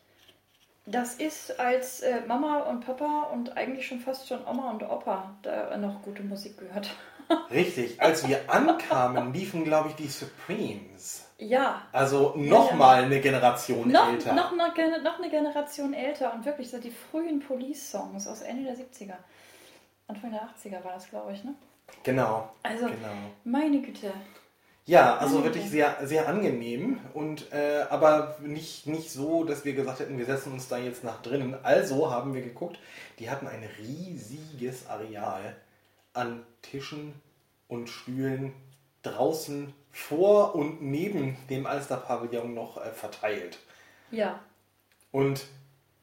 das 0.86 1.14
ist 1.14 1.58
als 1.60 2.00
äh, 2.00 2.20
Mama 2.26 2.60
und 2.60 2.84
Papa 2.84 3.28
und 3.32 3.56
eigentlich 3.56 3.86
schon 3.86 4.00
fast 4.00 4.28
schon 4.28 4.44
Oma 4.46 4.70
und 4.70 4.82
Opa 4.82 5.34
da 5.42 5.76
noch 5.76 6.02
gute 6.02 6.22
Musik 6.22 6.58
gehört. 6.58 6.90
Richtig. 7.50 8.00
Als 8.00 8.26
wir 8.26 8.40
ankamen, 8.50 9.32
liefen, 9.32 9.62
glaube 9.64 9.90
ich, 9.90 9.94
die 9.94 10.08
Supremes. 10.08 11.26
ja, 11.38 11.82
Also 11.92 12.34
Ja, 12.36 12.50
nochmal 12.50 13.04
eine 13.04 13.20
Generation 13.20 13.88
noch, 13.88 14.08
älter. 14.12 14.32
noch, 14.32 14.56
noch, 14.56 14.76
eine- 14.76 15.00
noch 15.02 15.18
eine 15.18 15.30
Generation 15.30 15.92
älter 15.94 16.32
und 16.34 16.44
wirklich 16.44 16.70
so 16.70 16.78
die 16.78 16.90
frühen 16.90 17.38
Police-Songs 17.40 18.26
aus 18.26 18.40
Ende 18.42 18.64
der 18.64 18.74
70er. 18.76 19.14
Anfang 20.08 20.32
der 20.32 20.42
80er 20.42 20.82
war 20.82 20.94
das, 20.94 21.08
glaube 21.08 21.32
ich, 21.32 21.44
ne? 21.44 21.54
Genau. 22.02 22.48
Also, 22.64 22.86
genau. 22.86 23.08
meine 23.44 23.80
Güte. 23.80 24.12
Ja, 24.92 25.16
also 25.18 25.38
Mhm. 25.38 25.44
wirklich 25.44 25.70
sehr, 25.70 25.96
sehr 26.06 26.26
angenehm 26.28 26.98
und 27.14 27.52
äh, 27.52 27.82
aber 27.90 28.36
nicht, 28.40 28.86
nicht 28.86 29.10
so, 29.12 29.44
dass 29.44 29.64
wir 29.64 29.74
gesagt 29.74 30.00
hätten, 30.00 30.18
wir 30.18 30.26
setzen 30.26 30.52
uns 30.52 30.68
da 30.68 30.78
jetzt 30.78 31.04
nach 31.04 31.22
drinnen. 31.22 31.54
Also 31.62 32.10
haben 32.10 32.34
wir 32.34 32.42
geguckt, 32.42 32.78
die 33.18 33.30
hatten 33.30 33.46
ein 33.46 33.64
riesiges 33.78 34.88
Areal 34.88 35.56
an 36.14 36.44
Tischen 36.62 37.14
und 37.68 37.88
Stühlen 37.88 38.52
draußen 39.02 39.72
vor 39.92 40.54
und 40.54 40.82
neben 40.82 41.36
dem 41.50 41.66
Alster-Pavillon 41.66 42.54
noch 42.54 42.78
äh, 42.84 42.90
verteilt. 42.92 43.58
Ja, 44.10 44.40
Und 45.12 45.46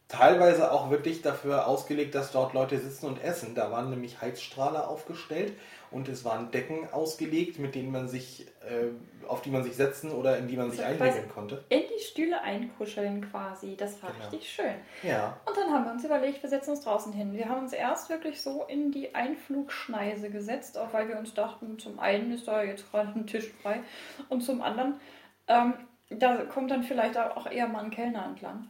teilweise 0.08 0.72
auch 0.72 0.90
wirklich 0.90 1.22
dafür 1.22 1.68
ausgelegt, 1.68 2.16
dass 2.16 2.32
dort 2.32 2.54
Leute 2.54 2.80
sitzen 2.80 3.08
und 3.08 3.22
essen. 3.24 3.56
Da 3.56 3.72
waren 3.72 3.90
nämlich 3.90 4.22
Heizstrahler 4.22 4.88
aufgestellt 4.90 5.54
und 5.92 6.10
es 6.10 6.26
waren 6.26 6.52
Decken 6.52 6.90
ausgelegt, 6.92 7.60
mit 7.60 7.76
denen 7.76 7.92
man 7.92 8.08
sich, 8.08 8.46
äh, 8.62 8.88
auf 9.28 9.42
die 9.42 9.50
man 9.50 9.64
sich 9.64 9.76
setzen 9.76 10.12
oder 10.12 10.38
in 10.38 10.48
die 10.48 10.58
man 10.58 10.70
sich 10.72 10.80
So 10.80 10.86
einwickeln 10.86 11.14
quasi- 11.26 11.34
konnte. 11.34 11.64
in 11.70 11.84
die 11.96 12.04
Stühle 12.04 12.42
einkuscheln 12.42 13.30
quasi. 13.30 13.76
Das 13.78 14.02
war 14.04 14.12
Genau. 14.12 14.24
richtig 14.26 14.50
schön. 14.50 14.76
Ja, 15.04 15.38
Und 15.46 15.56
dann 15.58 15.72
haben 15.72 15.86
wir 15.86 15.92
uns 15.92 16.04
überlegt, 16.04 16.42
wir 16.44 16.50
setzen 16.50 16.72
uns 16.72 16.82
draußen 16.82 17.12
hin. 17.14 17.34
Wir 17.34 17.50
haben 17.50 17.62
uns 17.64 17.74
erst 17.74 18.10
wirklich 18.10 18.42
so 18.42 18.64
in 18.66 18.92
die 18.92 19.16
Einflugschneise 19.16 20.30
gesetzt, 20.30 20.78
auch 20.78 20.94
weil 20.94 21.08
wir 21.08 21.18
uns 21.18 21.34
dachten, 21.34 21.80
zum 21.80 22.00
einen 22.00 22.32
ist 22.32 22.48
da 22.48 22.64
jetzt 22.64 22.90
gerade 22.92 23.10
ein 23.18 23.28
Tisch 23.28 23.52
frei 23.62 23.82
und 24.30 24.42
zum 24.42 24.62
anderen, 24.62 25.00
ähm, 25.48 25.74
da 26.10 26.38
kommt 26.46 26.72
dann 26.72 26.84
vielleicht 26.84 27.18
auch 27.18 27.48
eher 27.50 27.68
mal 27.68 27.84
ein 27.84 27.92
Kellner 27.92 28.26
entlang. 28.26 28.70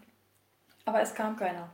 Aber 0.86 1.02
es 1.02 1.14
kam 1.14 1.36
keiner. 1.36 1.70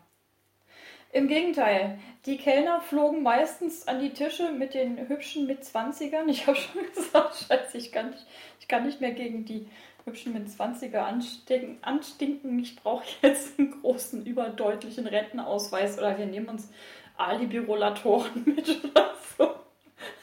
Im 1.13 1.27
Gegenteil, 1.27 1.99
die 2.25 2.37
Kellner 2.37 2.81
flogen 2.81 3.21
meistens 3.21 3.87
an 3.87 3.99
die 3.99 4.09
Tische 4.09 4.51
mit 4.51 4.73
den 4.73 5.07
hübschen 5.07 5.45
Mitzwanzigern. 5.45 6.27
Ich 6.27 6.47
habe 6.47 6.57
schon 6.57 6.81
gesagt, 6.95 7.35
scheiße, 7.35 7.77
ich 7.77 7.91
kann 7.91 8.09
nicht, 8.09 8.25
ich 8.59 8.67
kann 8.67 8.83
nicht 8.83 8.99
mehr 8.99 9.11
gegen 9.11 9.45
die 9.45 9.67
hübschen 10.05 10.33
Mitzwanziger 10.33 11.05
anstinken. 11.05 11.77
anstinken. 11.83 12.57
Ich 12.57 12.75
brauche 12.75 13.05
jetzt 13.21 13.59
einen 13.59 13.79
großen, 13.79 14.25
überdeutlichen 14.25 15.05
Rentenausweis 15.05 15.99
oder 15.99 16.17
wir 16.17 16.25
nehmen 16.25 16.49
uns 16.49 16.71
Alibi-Rollatoren 17.17 18.41
mit 18.45 18.83
oder 18.83 19.13
so. 19.37 19.53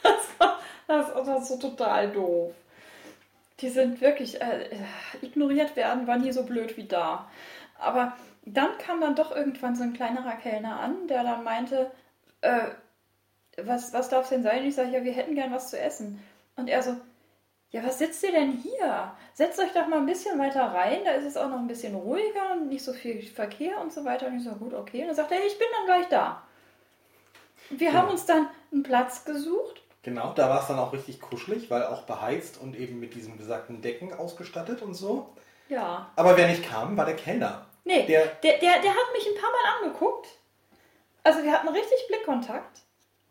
Das 0.03 0.39
war, 0.39 0.59
das 0.87 1.27
war 1.27 1.41
so 1.41 1.57
total 1.57 2.11
doof. 2.11 2.51
Die 3.61 3.69
sind 3.69 4.01
wirklich, 4.01 4.41
äh, 4.41 4.63
äh, 4.63 4.77
ignoriert 5.21 5.77
werden, 5.77 6.05
war 6.05 6.17
nie 6.17 6.33
so 6.33 6.43
blöd 6.43 6.75
wie 6.75 6.85
da. 6.85 7.29
Aber 7.81 8.13
dann 8.45 8.77
kam 8.77 9.01
dann 9.01 9.15
doch 9.15 9.35
irgendwann 9.35 9.75
so 9.75 9.83
ein 9.83 9.93
kleinerer 9.93 10.35
Kellner 10.35 10.79
an, 10.79 11.07
der 11.07 11.23
dann 11.23 11.43
meinte, 11.43 11.91
äh, 12.41 12.69
was, 13.57 13.93
was 13.93 14.09
darf 14.09 14.29
denn 14.29 14.43
sein? 14.43 14.65
Ich 14.65 14.75
sage, 14.75 14.91
ja, 14.91 15.03
wir 15.03 15.13
hätten 15.13 15.35
gern 15.35 15.51
was 15.51 15.69
zu 15.69 15.79
essen. 15.79 16.21
Und 16.55 16.67
er 16.67 16.81
so, 16.81 16.95
ja, 17.71 17.83
was 17.83 17.99
sitzt 17.99 18.23
ihr 18.23 18.31
denn 18.31 18.51
hier? 18.51 19.13
Setzt 19.33 19.59
euch 19.59 19.71
doch 19.73 19.87
mal 19.87 19.99
ein 19.99 20.05
bisschen 20.05 20.37
weiter 20.39 20.63
rein, 20.63 20.99
da 21.05 21.11
ist 21.11 21.25
es 21.25 21.37
auch 21.37 21.49
noch 21.49 21.57
ein 21.57 21.67
bisschen 21.67 21.95
ruhiger 21.95 22.53
und 22.53 22.67
nicht 22.67 22.83
so 22.83 22.93
viel 22.93 23.21
Verkehr 23.21 23.79
und 23.79 23.93
so 23.93 24.03
weiter. 24.05 24.27
Und 24.27 24.37
ich 24.37 24.43
so, 24.43 24.51
gut, 24.51 24.73
okay. 24.73 25.01
Und 25.01 25.07
dann 25.07 25.15
sagt 25.15 25.31
er, 25.31 25.45
ich 25.45 25.57
bin 25.57 25.67
dann 25.77 25.85
gleich 25.85 26.09
da. 26.09 26.43
Wir 27.69 27.91
ja. 27.91 27.93
haben 27.93 28.09
uns 28.09 28.25
dann 28.25 28.47
einen 28.71 28.83
Platz 28.83 29.23
gesucht. 29.23 29.81
Genau, 30.03 30.33
da 30.33 30.49
war 30.49 30.61
es 30.61 30.67
dann 30.67 30.79
auch 30.79 30.93
richtig 30.93 31.21
kuschelig, 31.21 31.69
weil 31.69 31.85
auch 31.85 32.03
beheizt 32.03 32.59
und 32.59 32.75
eben 32.75 32.99
mit 32.99 33.13
diesem 33.13 33.37
besagten 33.37 33.81
Decken 33.81 34.13
ausgestattet 34.13 34.81
und 34.81 34.95
so. 34.95 35.29
Ja. 35.69 36.11
Aber 36.15 36.35
wer 36.35 36.47
nicht 36.47 36.67
kam, 36.67 36.97
war 36.97 37.05
der 37.05 37.15
Kellner. 37.15 37.65
Nee, 37.83 38.03
der, 38.03 38.25
der, 38.27 38.57
der, 38.59 38.79
der 38.79 38.91
hat 38.91 39.13
mich 39.13 39.27
ein 39.27 39.41
paar 39.41 39.51
Mal 39.51 39.85
angeguckt. 39.85 40.27
Also 41.23 41.43
wir 41.43 41.51
hatten 41.51 41.67
richtig 41.67 42.07
Blickkontakt. 42.07 42.79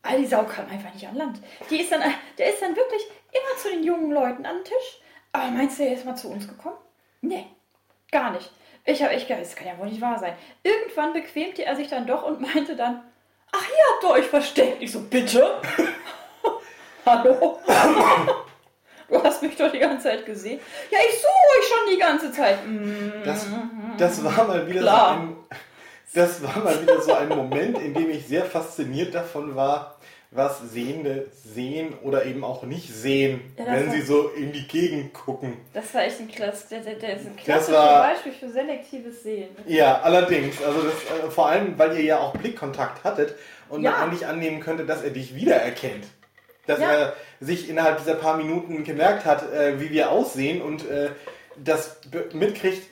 All 0.02 0.19
die 0.19 0.26
Sau 0.26 0.45
kam 0.45 0.69
einfach 0.69 0.92
nicht 0.95 1.07
an 1.07 1.16
Land. 1.16 1.40
Die 1.69 1.80
ist 1.80 1.92
dann, 1.92 2.02
der 2.38 2.52
ist 2.52 2.62
dann 2.62 2.75
wirklich 2.75 3.02
immer 3.33 3.59
zu 3.59 3.69
den 3.71 3.85
jungen 3.85 4.12
Leuten 4.12 4.47
an 4.47 4.57
den 4.57 4.64
Tisch. 4.64 5.00
Aber 5.33 5.50
meinst 5.50 5.78
du, 5.78 5.85
er 5.85 5.95
ist 5.95 6.04
mal 6.04 6.16
zu 6.16 6.28
uns 6.28 6.49
gekommen? 6.49 6.78
Nee, 7.21 7.47
gar 8.11 8.30
nicht. 8.30 8.50
Ich 8.85 9.02
habe 9.02 9.12
echt 9.12 9.28
gedacht, 9.28 9.45
das 9.45 9.54
kann 9.54 9.66
ja 9.66 9.78
wohl 9.78 9.88
nicht 9.88 10.00
wahr 10.00 10.19
sein. 10.19 10.37
Irgendwann 10.62 11.12
bequemte 11.12 11.64
er 11.64 11.76
sich 11.76 11.88
dann 11.88 12.07
doch 12.07 12.25
und 12.25 12.40
meinte 12.40 12.75
dann, 12.76 13.04
ach, 13.52 13.64
hier 13.64 13.85
habt 13.92 14.04
ihr 14.04 14.11
euch 14.11 14.26
versteckt. 14.26 14.83
Ich 14.83 14.90
so, 14.90 15.00
bitte? 15.02 15.61
Hallo? 17.07 17.59
Du 19.10 19.22
hast 19.22 19.42
mich 19.42 19.56
doch 19.56 19.70
die 19.72 19.78
ganze 19.78 20.04
Zeit 20.04 20.24
gesehen. 20.24 20.60
Ja, 20.90 20.98
ich 21.08 21.16
suche 21.16 21.28
euch 21.58 21.68
schon 21.68 21.94
die 21.94 21.98
ganze 21.98 22.32
Zeit. 22.32 22.58
Das, 23.24 23.46
das 23.98 24.24
war 24.24 24.46
mal 24.46 24.66
wieder 24.68 24.80
Klar. 24.80 25.14
so 25.14 25.20
ein 25.20 25.36
das 26.12 26.42
war 26.42 26.58
mal 26.58 26.82
wieder 26.82 27.00
so 27.00 27.14
ein 27.14 27.28
Moment, 27.28 27.78
in 27.78 27.94
dem 27.94 28.10
ich 28.10 28.26
sehr 28.26 28.44
fasziniert 28.44 29.14
davon 29.14 29.54
war, 29.54 29.96
was 30.32 30.60
Sehende 30.60 31.26
sehen 31.32 31.94
oder 32.02 32.24
eben 32.24 32.44
auch 32.44 32.62
nicht 32.62 32.92
sehen, 32.92 33.40
ja, 33.56 33.66
wenn 33.66 33.90
sie 33.90 34.00
so 34.00 34.28
in 34.28 34.52
die 34.52 34.66
Gegend 34.66 35.12
gucken. 35.12 35.56
Das 35.72 35.92
war 35.92 36.04
echt 36.04 36.20
ein, 36.20 36.28
Klass, 36.28 36.68
das, 36.68 36.84
das 36.84 37.26
ein 37.26 37.36
klassisches 37.36 37.74
Beispiel 37.74 38.32
für 38.32 38.48
selektives 38.48 39.22
Sehen. 39.22 39.48
Ja, 39.66 40.00
allerdings. 40.02 40.62
Also 40.62 40.82
das, 40.82 40.94
äh, 40.94 41.30
vor 41.30 41.48
allem, 41.48 41.76
weil 41.78 41.96
ihr 41.96 42.04
ja 42.04 42.18
auch 42.18 42.32
Blickkontakt 42.32 43.02
hattet 43.02 43.34
und 43.68 43.82
ja. 43.82 43.90
man 43.90 44.02
eigentlich 44.02 44.26
annehmen 44.26 44.60
könnte, 44.60 44.86
dass 44.86 45.02
er 45.02 45.10
dich 45.10 45.34
wiedererkennt. 45.34 46.04
Dass 46.70 46.80
ja. 46.80 46.90
er 46.90 47.12
sich 47.40 47.68
innerhalb 47.68 47.98
dieser 47.98 48.14
paar 48.14 48.36
Minuten 48.36 48.84
gemerkt 48.84 49.24
hat, 49.24 49.50
äh, 49.52 49.80
wie 49.80 49.90
wir 49.90 50.10
aussehen 50.10 50.62
und 50.62 50.88
äh, 50.88 51.10
das 51.56 52.00
mitkriegt, 52.32 52.88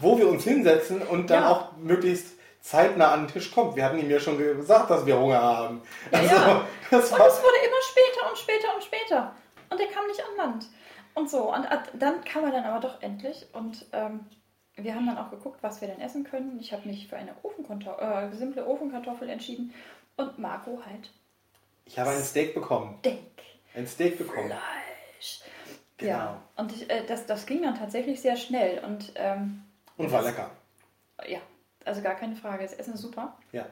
wo 0.00 0.18
wir 0.18 0.28
uns 0.28 0.44
hinsetzen 0.44 1.02
und 1.02 1.30
dann 1.30 1.42
ja. 1.42 1.50
auch 1.50 1.76
möglichst 1.76 2.38
zeitnah 2.60 3.12
an 3.12 3.26
den 3.26 3.32
Tisch 3.32 3.50
kommt. 3.50 3.76
Wir 3.76 3.84
hatten 3.84 3.98
ihm 3.98 4.10
ja 4.10 4.20
schon 4.20 4.38
gesagt, 4.38 4.90
dass 4.90 5.06
wir 5.06 5.18
Hunger 5.18 5.40
haben. 5.40 5.82
Also, 6.12 6.34
ja. 6.34 6.66
Das 6.90 7.12
und 7.12 7.20
es 7.20 7.42
wurde 7.42 7.58
immer 7.66 7.82
später 7.90 8.30
und 8.30 8.38
später 8.38 8.74
und 8.74 8.84
später. 8.84 9.34
Und 9.70 9.80
er 9.80 9.86
kam 9.88 10.06
nicht 10.06 10.20
an 10.20 10.36
Land. 10.36 10.66
Und 11.14 11.30
so. 11.30 11.52
Und 11.52 11.66
dann 11.94 12.24
kam 12.24 12.44
er 12.44 12.52
dann 12.52 12.64
aber 12.64 12.80
doch 12.80 13.02
endlich. 13.02 13.46
Und 13.52 13.86
ähm, 13.92 14.26
wir 14.76 14.94
haben 14.94 15.06
dann 15.06 15.18
auch 15.18 15.30
geguckt, 15.30 15.58
was 15.62 15.80
wir 15.80 15.88
denn 15.88 16.00
essen 16.00 16.24
können. 16.24 16.58
Ich 16.60 16.72
habe 16.72 16.86
mich 16.88 17.08
für 17.08 17.16
eine 17.16 17.32
äh, 17.32 18.34
simple 18.34 18.66
Ofenkartoffel 18.66 19.28
entschieden. 19.28 19.74
Und 20.16 20.38
Marco 20.38 20.80
halt. 20.84 21.10
Ich 21.88 21.98
habe 21.98 22.10
ein 22.10 22.22
Steak 22.22 22.54
bekommen. 22.54 22.96
Steak. 23.00 23.18
Ein 23.74 23.86
Steak 23.86 24.18
bekommen. 24.18 24.48
Fleisch. 24.48 25.40
Genau. 25.96 26.10
Ja, 26.10 26.42
und 26.56 26.70
ich, 26.72 26.88
äh, 26.88 27.04
das, 27.06 27.24
das 27.26 27.46
ging 27.46 27.62
dann 27.62 27.76
tatsächlich 27.76 28.20
sehr 28.20 28.36
schnell. 28.36 28.84
Und, 28.84 29.12
ähm, 29.16 29.64
und 29.96 30.12
war 30.12 30.22
lecker. 30.22 30.50
Ja, 31.26 31.40
also 31.84 32.02
gar 32.02 32.14
keine 32.14 32.36
Frage. 32.36 32.62
Das 32.62 32.74
Essen 32.74 32.94
ist 32.94 33.00
super. 33.00 33.36
Ja. 33.52 33.66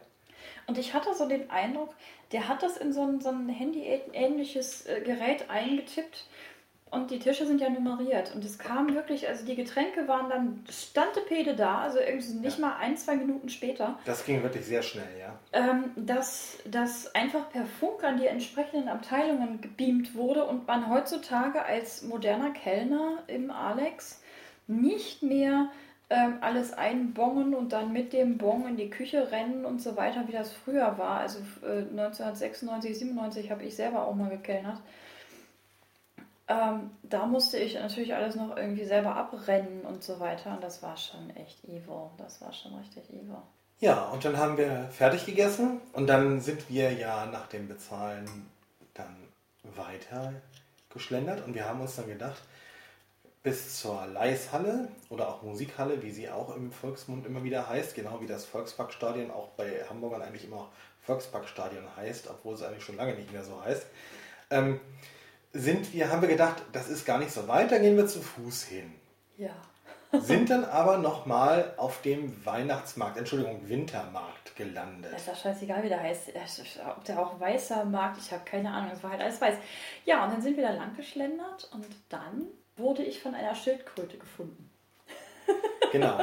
Und 0.67 0.79
ich 0.79 0.95
hatte 0.95 1.15
so 1.15 1.29
den 1.29 1.51
Eindruck, 1.51 1.95
der 2.33 2.49
hat 2.49 2.63
das 2.63 2.79
in 2.79 2.93
so 2.93 3.03
ein, 3.03 3.21
so 3.21 3.29
ein 3.29 3.49
Handy-ähnliches 3.49 4.87
äh, 4.87 5.03
Gerät 5.03 5.51
eingetippt 5.51 6.27
und 6.91 7.11
die 7.11 7.19
Tische 7.19 7.47
sind 7.47 7.61
ja 7.61 7.69
nummeriert. 7.69 8.33
Und 8.35 8.45
es 8.45 8.59
kam 8.59 8.95
wirklich, 8.95 9.27
also 9.29 9.45
die 9.45 9.57
Getränke 9.57 10.07
waren 10.07 10.31
dann 10.31 10.65
Stantepede 10.71 11.57
da, 11.57 11.81
also 11.81 11.99
irgendwie 11.99 12.35
nicht 12.35 12.59
ja. 12.59 12.67
mal 12.67 12.77
ein, 12.77 12.97
zwei 12.97 13.17
Minuten 13.17 13.49
später. 13.49 13.99
Das 14.05 14.25
ging 14.25 14.43
wirklich 14.43 14.65
sehr 14.65 14.83
schnell, 14.83 15.19
ja. 15.19 15.39
Ähm, 15.53 15.91
dass 15.97 16.59
das 16.65 17.13
einfach 17.15 17.51
per 17.51 17.67
Funk 17.67 18.05
an 18.05 18.19
die 18.19 18.27
entsprechenden 18.27 18.89
Abteilungen 18.89 19.61
gebeamt 19.61 20.15
wurde 20.15 20.45
und 20.45 20.67
man 20.69 20.89
heutzutage 20.89 21.65
als 21.65 22.03
moderner 22.03 22.51
Kellner 22.51 23.19
im 23.27 23.51
Alex 23.51 24.23
nicht 24.69 25.23
mehr 25.23 25.71
ähm, 26.09 26.35
alles 26.41 26.73
einbongen 26.73 27.53
und 27.53 27.73
dann 27.73 27.93
mit 27.93 28.13
dem 28.13 28.39
Bon 28.39 28.65
in 28.69 28.77
die 28.77 28.91
Küche 28.91 29.33
rennen 29.33 29.65
und 29.65 29.83
so 29.83 29.97
weiter, 29.97 30.29
wie 30.29 30.33
das 30.33 30.53
früher 30.53 30.99
war. 30.99 31.19
Also 31.19 31.41
äh, 31.63 31.79
1996, 31.79 32.97
97 32.97 33.51
habe 33.51 33.65
ich 33.65 33.75
selber 33.75 34.07
auch 34.07 34.15
mal 34.15 34.31
gekellnert. 34.31 34.79
Ähm, 36.49 36.91
da 37.03 37.27
musste 37.27 37.59
ich 37.59 37.75
natürlich 37.75 38.15
alles 38.15 38.37
noch 38.37 38.57
irgendwie 38.57 38.85
selber 38.85 39.17
abrennen 39.17 39.83
und 39.83 40.05
so 40.05 40.21
weiter. 40.21 40.55
Und 40.55 40.63
das 40.63 40.83
war 40.83 40.97
schon 40.97 41.31
echt 41.31 41.65
evil. 41.65 42.11
Das 42.19 42.41
war 42.41 42.53
schon 42.53 42.75
richtig 42.77 43.09
evil. 43.11 43.43
Ja, 43.79 44.05
und 44.05 44.25
dann 44.25 44.39
haben 44.39 44.57
wir 44.57 44.89
fertig 44.91 45.27
gegessen 45.27 45.81
und 45.93 46.07
dann 46.07 46.41
sind 46.41 46.71
wir 46.71 46.93
ja 46.93 47.27
nach 47.27 47.47
dem 47.49 47.69
Bezahlen 47.69 48.27
dann 48.95 49.15
weiter 49.63 50.33
geschlendert 50.89 51.45
und 51.45 51.55
wir 51.55 51.67
haben 51.67 51.83
uns 51.83 51.97
dann 51.97 52.07
gedacht, 52.07 52.43
bis 53.43 53.79
zur 53.79 54.07
Leishalle 54.07 54.89
oder 55.11 55.29
auch 55.29 55.43
Musikhalle, 55.43 56.03
wie 56.03 56.11
sie 56.11 56.31
auch 56.31 56.57
im 56.57 56.73
Volksmund 56.73 57.27
immer 57.27 57.45
wieder 57.45 57.69
heißt, 57.69 57.95
genau 57.95 58.21
wie 58.23 58.27
das 58.27 58.47
Volksparkstadion 58.47 59.31
auch 59.31 59.49
bei 59.49 59.85
Hamburgern 59.89 60.23
eigentlich 60.23 60.45
immer 60.45 60.71
Volksparkstadion 61.03 61.85
heißt, 61.97 62.29
obwohl 62.31 62.55
es 62.55 62.63
eigentlich 62.63 62.83
schon 62.83 62.97
lange 62.97 63.15
nicht 63.15 63.33
mehr 63.33 63.45
so 63.45 63.63
heißt, 63.63 63.87
ähm, 64.51 64.81
sind 65.59 65.93
wir, 65.93 66.11
haben 66.11 66.23
wir 66.23 66.29
gedacht, 66.29 66.63
das 66.73 66.89
ist 66.89 67.05
gar 67.05 67.19
nicht 67.19 67.33
so 67.33 67.49
weit, 67.49 67.73
da 67.73 67.79
gehen 67.79 67.97
wir 67.97 68.07
zu 68.07 68.21
Fuß 68.21 68.65
hin. 68.65 68.93
Ja. 69.37 69.51
sind 70.13 70.51
dann 70.51 70.65
aber 70.65 70.99
nochmal 70.99 71.75
auf 71.77 72.01
dem 72.03 72.45
Weihnachtsmarkt, 72.45 73.19
Entschuldigung, 73.19 73.69
Wintermarkt 73.69 74.57
gelandet. 74.57 75.13
Das 75.13 75.23
ist 75.23 75.29
doch 75.29 75.37
scheißegal, 75.37 75.83
wie 75.83 75.89
der 75.89 76.03
heißt. 76.03 76.31
Ob 76.97 77.05
der 77.05 77.21
auch 77.21 77.39
weißer 77.39 77.85
Markt, 77.85 78.19
ich 78.19 78.33
habe 78.33 78.45
keine 78.45 78.71
Ahnung, 78.71 78.91
es 78.95 79.03
war 79.03 79.11
halt 79.11 79.21
alles 79.21 79.41
weiß. 79.41 79.57
Ja, 80.05 80.25
und 80.25 80.33
dann 80.33 80.43
sind 80.43 80.57
wir 80.57 80.65
da 80.65 80.73
lang 80.73 80.97
geschlendert 80.97 81.69
und 81.73 81.87
dann 82.09 82.47
wurde 82.77 83.03
ich 83.03 83.21
von 83.21 83.35
einer 83.35 83.55
Schildkröte 83.55 84.19
gefunden. 84.19 84.71
Genau. 85.93 86.19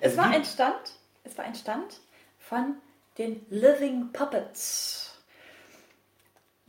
es, 0.00 0.16
war 0.16 0.26
ein 0.26 0.44
Stand, 0.44 0.94
es 1.22 1.38
war 1.38 1.44
ein 1.44 1.54
Stand 1.54 2.00
von 2.38 2.74
den 3.18 3.46
Living 3.48 4.12
Puppets. 4.12 5.09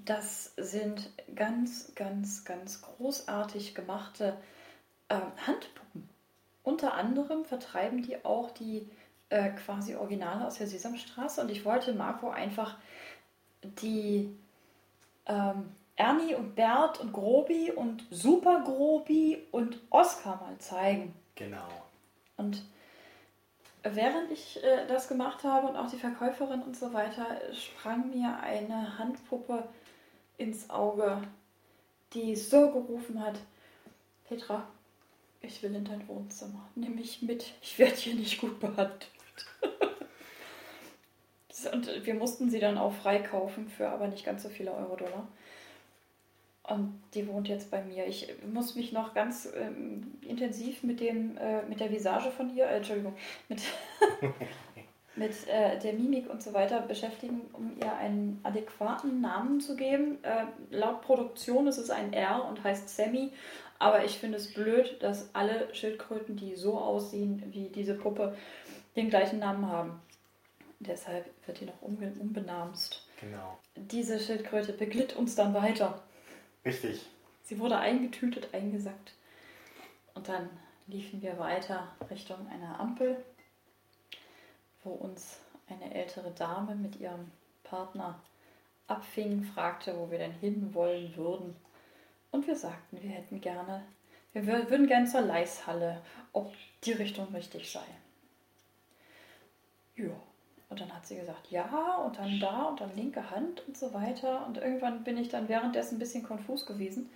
Das 0.06 0.54
sind 0.58 1.10
ganz, 1.36 1.94
ganz, 1.96 2.44
ganz 2.46 2.82
großartig 2.82 3.76
gemachte 3.76 4.38
äh, 5.10 5.16
Handpuppen. 5.46 6.10
Unter 6.64 6.94
anderem 6.94 7.46
vertreiben 7.46 8.02
die 8.02 8.24
auch 8.24 8.52
die 8.52 8.90
äh, 9.30 9.50
quasi 9.52 9.96
Originale 9.96 10.46
aus 10.46 10.58
der 10.58 10.68
Sesamstraße. 10.68 11.42
Und 11.42 11.50
ich 11.50 11.66
wollte 11.66 11.94
Marco 11.94 12.30
einfach 12.30 12.78
die 13.64 14.36
ähm, 15.26 15.72
Ernie 15.96 16.36
und 16.36 16.56
Bert 16.56 17.00
und 17.00 17.14
Grobi 17.14 17.72
und 17.72 18.06
Super 18.10 18.64
Grobi 18.66 19.44
und 19.52 19.80
Oscar 19.90 20.38
mal 20.38 20.58
zeigen. 20.58 21.14
Genau. 21.36 21.68
Und 22.38 22.64
während 23.84 24.32
ich 24.32 24.64
äh, 24.64 24.88
das 24.88 25.08
gemacht 25.08 25.44
habe 25.44 25.68
und 25.68 25.76
auch 25.76 25.90
die 25.90 25.98
Verkäuferin 25.98 26.62
und 26.62 26.76
so 26.76 26.94
weiter, 26.94 27.26
sprang 27.54 28.10
mir 28.10 28.40
eine 28.42 28.98
Handpuppe 28.98 29.64
ins 30.42 30.70
Auge, 30.70 31.22
die 32.14 32.36
so 32.36 32.72
gerufen 32.72 33.24
hat, 33.24 33.40
Petra, 34.28 34.68
ich 35.42 35.64
will 35.64 35.74
in 35.76 35.86
dein 35.86 36.08
Wohnzimmer. 36.08 36.68
Nimm 36.76 36.96
mich 36.96 37.22
mit, 37.22 37.54
ich 37.62 37.80
werde 37.80 37.96
hier 37.96 38.16
nicht 38.16 38.42
gut 38.42 38.60
behandelt. 38.60 39.08
und 41.74 42.06
wir 42.06 42.14
mussten 42.16 42.50
sie 42.50 42.60
dann 42.60 42.78
auch 42.78 42.94
freikaufen 42.94 43.70
für 43.70 43.90
aber 43.90 44.08
nicht 44.08 44.26
ganz 44.26 44.44
so 44.44 44.50
viele 44.50 44.74
Euro-Dollar. 44.74 45.28
Und 46.64 47.02
die 47.14 47.28
wohnt 47.28 47.48
jetzt 47.48 47.72
bei 47.72 47.84
mir. 47.84 48.08
Ich 48.08 48.34
muss 48.52 48.76
mich 48.76 48.92
noch 48.92 49.14
ganz 49.14 49.50
ähm, 49.56 50.14
intensiv 50.22 50.84
mit 50.84 51.00
dem, 51.00 51.38
äh, 51.38 51.64
mit 51.64 51.80
der 51.80 51.92
Visage 51.92 52.32
von 52.32 52.56
ihr, 52.56 52.66
äh, 52.66 52.78
Entschuldigung, 52.78 53.16
mit, 53.50 53.62
mit 55.16 55.48
äh, 55.48 55.78
der 55.80 55.94
Mimik 55.94 56.30
und 56.30 56.42
so 56.42 56.54
weiter 56.54 56.82
beschäftigen, 56.82 57.42
um 57.54 57.78
ihr 57.80 57.94
einen 57.96 58.40
adäquaten 58.44 59.22
Namen 59.22 59.60
zu 59.60 59.76
geben. 59.76 60.24
Äh, 60.24 60.46
laut 60.70 61.02
Produktion 61.02 61.68
ist 61.68 61.78
es 61.78 61.90
ein 61.90 62.14
R 62.14 62.46
und 62.46 62.64
heißt 62.64 62.90
Sammy, 62.90 63.32
aber 63.80 64.06
ich 64.06 64.20
finde 64.20 64.38
es 64.38 64.54
blöd, 64.54 65.02
dass 65.02 65.34
alle 65.34 65.74
Schildkröten, 65.74 66.36
die 66.38 66.56
so 66.56 66.78
aussehen 66.78 67.44
wie 67.48 67.70
diese 67.70 67.96
Puppe, 67.96 68.38
den 68.96 69.10
gleichen 69.10 69.40
Namen 69.40 69.68
haben. 69.68 70.00
Deshalb 70.80 71.26
wird 71.46 71.60
die 71.60 71.66
noch 71.66 71.82
umbenamst. 71.82 73.06
Genau. 73.20 73.58
Diese 73.76 74.20
Schildkröte 74.20 74.74
beglitt 74.74 75.16
uns 75.16 75.36
dann 75.36 75.54
weiter. 75.54 76.02
Richtig. 76.66 77.06
Sie 77.44 77.60
wurde 77.60 77.78
eingetütet, 77.78 78.50
eingesackt. 78.54 79.14
Und 80.14 80.28
dann 80.28 80.50
liefen 80.88 81.22
wir 81.22 81.38
weiter 81.38 81.88
Richtung 82.10 82.38
einer 82.48 82.80
Ampel, 82.80 83.18
wo 84.84 84.92
uns 84.92 85.40
eine 85.68 85.94
ältere 85.94 86.32
Dame 86.32 86.76
mit 86.76 87.00
ihrem 87.00 87.32
Partner 87.64 88.20
abfing, 88.88 89.44
fragte, 89.44 89.98
wo 89.98 90.12
wir 90.12 90.18
denn 90.18 90.34
hin 90.34 90.74
wollen 90.74 91.16
würden. 91.16 91.56
Und 92.32 92.48
wir 92.48 92.56
sagten, 92.56 93.02
wir 93.02 93.10
hätten 93.10 93.42
gerne, 93.42 93.84
wir 94.34 94.46
würden 94.46 94.88
gerne 94.88 95.08
zur 95.08 95.22
Leishalle, 95.22 96.02
ob 96.34 96.54
die 96.84 96.94
Richtung 96.94 97.34
richtig 97.34 97.72
sei. 97.72 97.86
Ja. 99.96 100.12
Und 100.70 100.80
dann 100.80 100.94
hat 100.94 101.06
sie 101.06 101.18
gesagt, 101.18 101.52
ja, 101.52 101.98
und 101.98 102.18
dann 102.18 102.40
da 102.40 102.64
und 102.64 102.80
dann 102.80 102.96
linke 102.96 103.30
Hand 103.30 103.68
und 103.68 103.76
so 103.76 103.94
weiter. 103.94 104.46
Und 104.48 104.58
irgendwann 104.58 105.04
bin 105.04 105.18
ich 105.18 105.28
dann 105.28 105.50
währenddessen 105.50 105.96
ein 105.96 106.00
bisschen 106.00 106.24
konfus 106.24 106.66
gewesen 106.66 107.10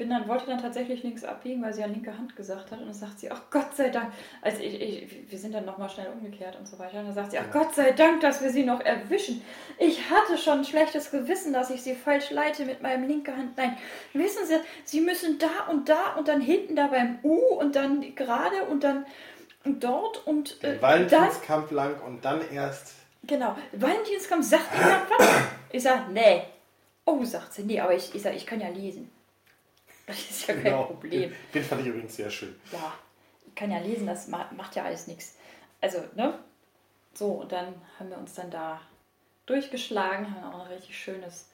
bin 0.00 0.08
dann, 0.08 0.26
wollte 0.28 0.46
dann 0.46 0.62
tatsächlich 0.62 1.02
links 1.02 1.24
abbiegen, 1.24 1.62
weil 1.62 1.74
sie 1.74 1.82
ja 1.82 1.86
linke 1.86 2.16
Hand 2.16 2.34
gesagt 2.34 2.70
hat. 2.70 2.80
Und 2.80 2.86
dann 2.86 2.94
sagt 2.94 3.20
sie, 3.20 3.30
ach 3.30 3.42
Gott 3.50 3.76
sei 3.76 3.90
Dank. 3.90 4.10
Also 4.40 4.62
ich, 4.62 4.80
ich, 4.80 5.30
wir 5.30 5.38
sind 5.38 5.52
dann 5.54 5.66
nochmal 5.66 5.90
schnell 5.90 6.08
umgekehrt 6.08 6.58
und 6.58 6.66
so 6.66 6.78
weiter. 6.78 7.00
Und 7.00 7.08
dann 7.08 7.14
sagt 7.14 7.32
sie, 7.32 7.38
ach 7.38 7.52
Gott 7.52 7.74
sei 7.74 7.92
Dank, 7.92 8.22
dass 8.22 8.42
wir 8.42 8.48
sie 8.48 8.64
noch 8.64 8.80
erwischen. 8.80 9.42
Ich 9.78 10.08
hatte 10.08 10.38
schon 10.38 10.60
ein 10.60 10.64
schlechtes 10.64 11.10
Gewissen, 11.10 11.52
dass 11.52 11.68
ich 11.68 11.82
sie 11.82 11.94
falsch 11.94 12.30
leite 12.30 12.64
mit 12.64 12.80
meinem 12.80 13.06
linken 13.06 13.36
Hand. 13.36 13.58
Nein, 13.58 13.76
wissen 14.14 14.46
Sie, 14.46 14.54
Sie 14.84 15.02
müssen 15.02 15.38
da 15.38 15.70
und 15.70 15.90
da 15.90 16.14
und 16.16 16.28
dann 16.28 16.40
hinten 16.40 16.76
da 16.76 16.86
beim 16.86 17.18
U 17.22 17.36
und 17.36 17.76
dann 17.76 18.14
gerade 18.14 18.64
und 18.70 18.82
dann 18.82 19.04
dort 19.66 20.26
und 20.26 20.64
äh, 20.64 20.80
Valentinskampf 20.80 21.72
lang 21.72 22.00
und 22.06 22.24
dann 22.24 22.40
erst. 22.50 22.94
Genau, 23.24 23.54
Valentinskampf 23.72 24.46
sagt 24.46 24.74
jemand 24.78 25.10
was? 25.10 25.28
Ich 25.72 25.82
sage, 25.82 26.04
nee. 26.10 26.44
Oh, 27.04 27.22
sagt 27.22 27.52
sie, 27.52 27.64
nee, 27.64 27.80
aber 27.80 27.94
ich, 27.94 28.14
ich 28.14 28.22
sage, 28.22 28.36
ich 28.36 28.46
kann 28.46 28.62
ja 28.62 28.68
lesen. 28.68 29.10
Das 30.16 30.30
ist 30.30 30.46
ja 30.46 30.54
genau. 30.54 30.84
kein 30.84 30.86
Problem. 30.86 31.32
Den 31.54 31.64
fand 31.64 31.80
ich 31.82 31.86
übrigens 31.88 32.16
sehr 32.16 32.30
schön. 32.30 32.54
Ja, 32.72 32.94
ich 33.46 33.54
kann 33.54 33.70
ja 33.70 33.78
lesen, 33.78 34.06
das 34.06 34.28
macht 34.28 34.76
ja 34.76 34.84
alles 34.84 35.06
nichts. 35.06 35.36
Also, 35.80 36.02
ne? 36.14 36.38
So, 37.14 37.26
und 37.32 37.52
dann 37.52 37.74
haben 37.98 38.10
wir 38.10 38.18
uns 38.18 38.34
dann 38.34 38.50
da 38.50 38.80
durchgeschlagen, 39.46 40.34
haben 40.34 40.54
auch 40.54 40.66
ein 40.66 40.72
richtig 40.72 40.96
schönes, 40.96 41.50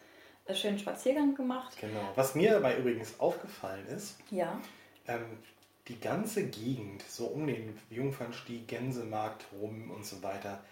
äh, 0.46 0.54
schönen 0.54 0.78
Spaziergang 0.78 1.34
gemacht. 1.34 1.76
Genau. 1.80 2.12
Was 2.14 2.34
mir 2.34 2.52
dabei 2.52 2.76
übrigens 2.76 3.18
aufgefallen 3.18 3.86
ist, 3.86 4.18
ja. 4.30 4.60
Ähm, 5.08 5.38
die 5.88 6.00
ganze 6.00 6.46
Gegend, 6.48 7.02
so 7.08 7.26
um 7.26 7.46
den 7.46 7.78
Jungfernstieg, 7.90 8.66
Gänsemarkt 8.66 9.46
rum 9.52 9.90
und 9.90 10.04
so 10.04 10.22
weiter, 10.22 10.62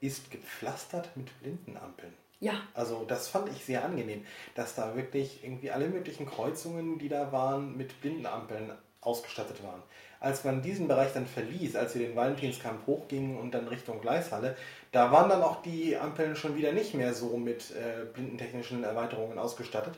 ist 0.00 0.30
gepflastert 0.30 1.14
mit 1.16 1.38
Blindenampeln. 1.40 2.12
Ja. 2.42 2.54
Also 2.74 3.04
das 3.06 3.28
fand 3.28 3.48
ich 3.50 3.64
sehr 3.64 3.84
angenehm, 3.84 4.26
dass 4.56 4.74
da 4.74 4.96
wirklich 4.96 5.44
irgendwie 5.44 5.70
alle 5.70 5.88
möglichen 5.88 6.26
Kreuzungen, 6.26 6.98
die 6.98 7.08
da 7.08 7.30
waren, 7.30 7.76
mit 7.76 8.00
Blindenampeln 8.00 8.72
ausgestattet 9.00 9.62
waren. 9.62 9.80
Als 10.18 10.42
man 10.42 10.60
diesen 10.60 10.88
Bereich 10.88 11.12
dann 11.12 11.26
verließ, 11.26 11.76
als 11.76 11.94
wir 11.94 12.04
den 12.04 12.16
Valentinskampf 12.16 12.84
hochgingen 12.88 13.38
und 13.38 13.52
dann 13.52 13.68
Richtung 13.68 14.00
Gleishalle, 14.00 14.56
da 14.90 15.12
waren 15.12 15.28
dann 15.28 15.40
auch 15.42 15.62
die 15.62 15.96
Ampeln 15.96 16.34
schon 16.34 16.56
wieder 16.56 16.72
nicht 16.72 16.94
mehr 16.94 17.14
so 17.14 17.36
mit 17.36 17.70
äh, 17.70 18.06
blindentechnischen 18.12 18.82
Erweiterungen 18.82 19.38
ausgestattet. 19.38 19.94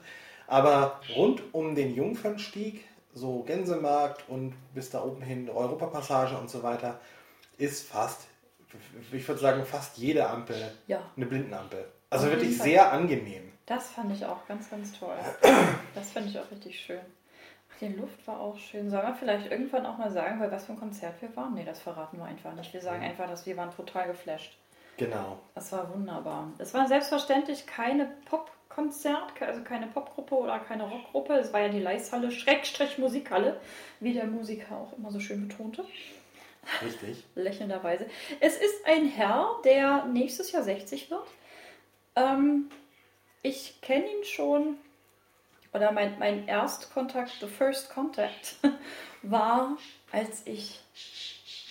Aber 0.46 1.00
rund 1.16 1.42
um 1.52 1.74
den 1.74 1.94
Jungfernstieg, 1.94 2.84
so 3.14 3.42
Gänsemarkt 3.44 4.28
und 4.28 4.52
bis 4.74 4.90
da 4.90 5.02
oben 5.02 5.22
hin 5.22 5.48
Europapassage 5.48 6.36
und 6.36 6.50
so 6.50 6.62
weiter, 6.62 7.00
ist 7.56 7.88
fast, 7.88 8.26
ich 9.12 9.26
würde 9.26 9.40
sagen, 9.40 9.64
fast 9.64 9.96
jede 9.96 10.28
Ampel 10.28 10.56
ja. 10.86 11.00
eine 11.16 11.24
Blindenampel. 11.24 11.86
Also 12.14 12.30
wirklich 12.30 12.56
sehr 12.58 12.92
angenehm. 12.92 13.52
Das 13.66 13.90
fand 13.90 14.12
ich 14.12 14.24
auch 14.24 14.46
ganz, 14.46 14.70
ganz 14.70 14.98
toll. 14.98 15.16
Das 15.94 16.10
fand 16.10 16.28
ich 16.28 16.38
auch 16.38 16.50
richtig 16.50 16.78
schön. 16.78 17.00
Ach, 17.72 17.78
die 17.80 17.88
Luft 17.88 18.26
war 18.26 18.40
auch 18.40 18.56
schön. 18.58 18.90
Sollen 18.90 19.06
wir 19.06 19.14
vielleicht 19.14 19.50
irgendwann 19.50 19.86
auch 19.86 19.98
mal 19.98 20.10
sagen, 20.10 20.38
bei 20.38 20.50
was 20.50 20.66
für 20.66 20.72
ein 20.72 20.78
Konzert 20.78 21.20
wir 21.20 21.34
waren? 21.34 21.54
Nee, 21.54 21.64
das 21.64 21.80
verraten 21.80 22.18
wir 22.18 22.24
einfach 22.24 22.54
nicht. 22.54 22.72
Wir 22.72 22.80
sagen 22.80 23.02
einfach, 23.02 23.28
dass 23.28 23.46
wir 23.46 23.56
waren 23.56 23.74
total 23.74 24.08
geflasht. 24.08 24.56
Genau. 24.96 25.38
Das 25.54 25.72
war 25.72 25.92
wunderbar. 25.92 26.52
Es 26.58 26.72
war 26.72 26.86
selbstverständlich 26.86 27.66
keine 27.66 28.08
Popkonzert, 28.26 29.32
also 29.40 29.62
keine 29.62 29.88
Popgruppe 29.88 30.36
oder 30.36 30.60
keine 30.60 30.88
Rockgruppe. 30.88 31.34
Es 31.34 31.52
war 31.52 31.62
ja 31.62 31.68
die 31.68 31.80
Leishalle, 31.80 32.30
Schrägstrich 32.30 32.98
Musikhalle, 32.98 33.58
wie 33.98 34.12
der 34.12 34.26
Musiker 34.26 34.76
auch 34.76 34.96
immer 34.96 35.10
so 35.10 35.18
schön 35.18 35.48
betonte. 35.48 35.84
Richtig. 36.82 37.24
Lächelnderweise. 37.34 38.06
Es 38.40 38.56
ist 38.56 38.86
ein 38.86 39.08
Herr, 39.08 39.50
der 39.64 40.06
nächstes 40.06 40.52
Jahr 40.52 40.62
60 40.62 41.10
wird. 41.10 41.26
Ähm, 42.16 42.70
ich 43.42 43.80
kenne 43.80 44.06
ihn 44.06 44.24
schon, 44.24 44.76
oder 45.72 45.92
mein, 45.92 46.18
mein 46.18 46.46
Erstkontakt, 46.46 47.32
the 47.40 47.46
first 47.46 47.90
contact, 47.90 48.56
war, 49.22 49.76
als 50.12 50.46
ich 50.46 50.80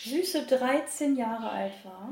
süße 0.03 0.45
13 0.45 1.15
Jahre 1.15 1.49
alt 1.49 1.85
war. 1.85 2.09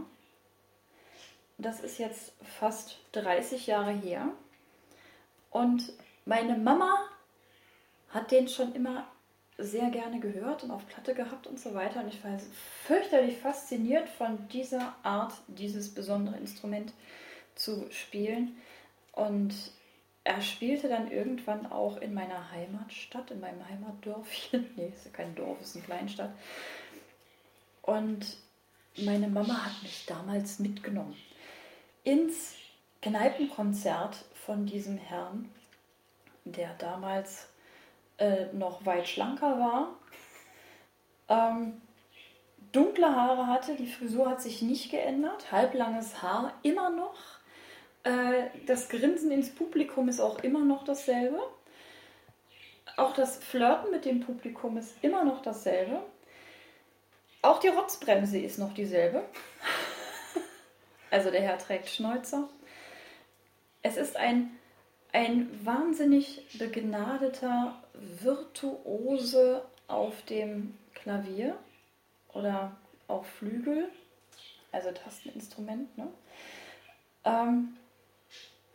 Das 1.57 1.81
ist 1.81 1.99
jetzt 1.99 2.33
fast 2.59 2.97
30 3.11 3.67
Jahre 3.67 3.91
her. 3.91 4.29
Und 5.51 5.91
meine 6.25 6.57
Mama 6.57 6.97
hat 8.09 8.31
den 8.31 8.47
schon 8.47 8.73
immer 8.73 9.05
sehr 9.57 9.89
gerne 9.89 10.19
gehört 10.19 10.63
und 10.63 10.71
auf 10.71 10.87
Platte 10.87 11.13
gehabt 11.13 11.45
und 11.45 11.59
so 11.59 11.73
weiter. 11.75 12.01
Und 12.01 12.07
ich 12.07 12.23
war 12.23 12.39
fürchterlich 12.87 13.37
fasziniert 13.37 14.09
von 14.09 14.47
dieser 14.47 14.95
Art, 15.03 15.33
dieses 15.47 15.93
besondere 15.93 16.37
Instrument 16.37 16.93
zu 17.61 17.89
spielen. 17.91 18.57
Und 19.11 19.53
er 20.23 20.41
spielte 20.41 20.87
dann 20.87 21.11
irgendwann 21.11 21.71
auch 21.71 21.97
in 21.97 22.13
meiner 22.13 22.51
Heimatstadt, 22.51 23.31
in 23.31 23.39
meinem 23.39 23.67
Heimatdörfchen. 23.67 24.69
nee, 24.75 24.91
ist 24.95 25.05
ja 25.05 25.11
kein 25.11 25.35
Dorf, 25.35 25.61
ist 25.61 25.75
eine 25.75 25.85
Kleinstadt. 25.85 26.31
Und 27.81 28.37
meine 28.97 29.27
Mama 29.27 29.65
hat 29.65 29.81
mich 29.83 30.05
damals 30.05 30.59
mitgenommen 30.59 31.15
ins 32.03 32.55
Kneipenkonzert 33.01 34.25
von 34.45 34.65
diesem 34.65 34.97
Herrn, 34.97 35.49
der 36.45 36.73
damals 36.75 37.47
äh, 38.17 38.45
noch 38.53 38.85
weit 38.85 39.07
schlanker 39.07 39.59
war. 39.59 39.95
Ähm, 41.29 41.81
dunkle 42.71 43.15
Haare 43.15 43.47
hatte, 43.47 43.75
die 43.75 43.87
Frisur 43.87 44.29
hat 44.29 44.41
sich 44.41 44.61
nicht 44.61 44.91
geändert, 44.91 45.51
halblanges 45.51 46.21
Haar 46.21 46.53
immer 46.63 46.89
noch 46.89 47.15
das 48.65 48.89
Grinsen 48.89 49.31
ins 49.31 49.53
Publikum 49.53 50.09
ist 50.09 50.19
auch 50.19 50.39
immer 50.39 50.63
noch 50.65 50.83
dasselbe. 50.83 51.39
Auch 52.97 53.13
das 53.13 53.37
Flirten 53.37 53.91
mit 53.91 54.05
dem 54.05 54.19
Publikum 54.21 54.77
ist 54.77 54.95
immer 55.01 55.23
noch 55.23 55.41
dasselbe. 55.41 56.01
Auch 57.41 57.59
die 57.59 57.69
Rotzbremse 57.69 58.39
ist 58.39 58.59
noch 58.59 58.73
dieselbe. 58.73 59.23
also 61.11 61.31
der 61.31 61.41
Herr 61.41 61.57
trägt 61.57 61.89
Schnäuzer. 61.89 62.49
Es 63.81 63.97
ist 63.97 64.15
ein, 64.15 64.51
ein 65.11 65.49
wahnsinnig 65.65 66.45
begnadeter 66.57 67.81
Virtuose 67.93 69.63
auf 69.87 70.21
dem 70.23 70.77
Klavier 70.93 71.57
oder 72.33 72.75
auch 73.07 73.25
Flügel, 73.25 73.89
also 74.71 74.91
Tasteninstrument. 74.91 75.97
Ne? 75.97 76.07
Ähm, 77.25 77.77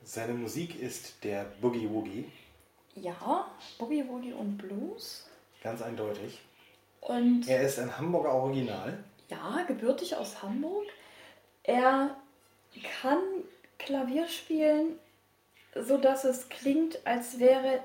seine 0.06 0.34
Musik 0.34 0.80
ist 0.80 1.24
der 1.24 1.44
Boogie 1.60 1.90
Woogie. 1.90 2.30
Ja, 2.94 3.50
Boogie 3.76 4.08
Woogie 4.08 4.32
und 4.32 4.56
Blues. 4.56 5.28
Ganz 5.62 5.82
eindeutig. 5.82 6.40
Und 7.00 7.46
er 7.48 7.62
ist 7.62 7.78
ein 7.78 7.98
Hamburger 7.98 8.32
Original. 8.32 9.02
Ja, 9.28 9.64
gebürtig 9.66 10.14
aus 10.14 10.42
Hamburg. 10.42 10.86
Er 11.64 12.16
kann 13.00 13.18
Klavier 13.78 14.28
spielen, 14.28 14.98
sodass 15.74 16.24
es 16.24 16.48
klingt, 16.48 17.04
als 17.04 17.40
wäre 17.40 17.80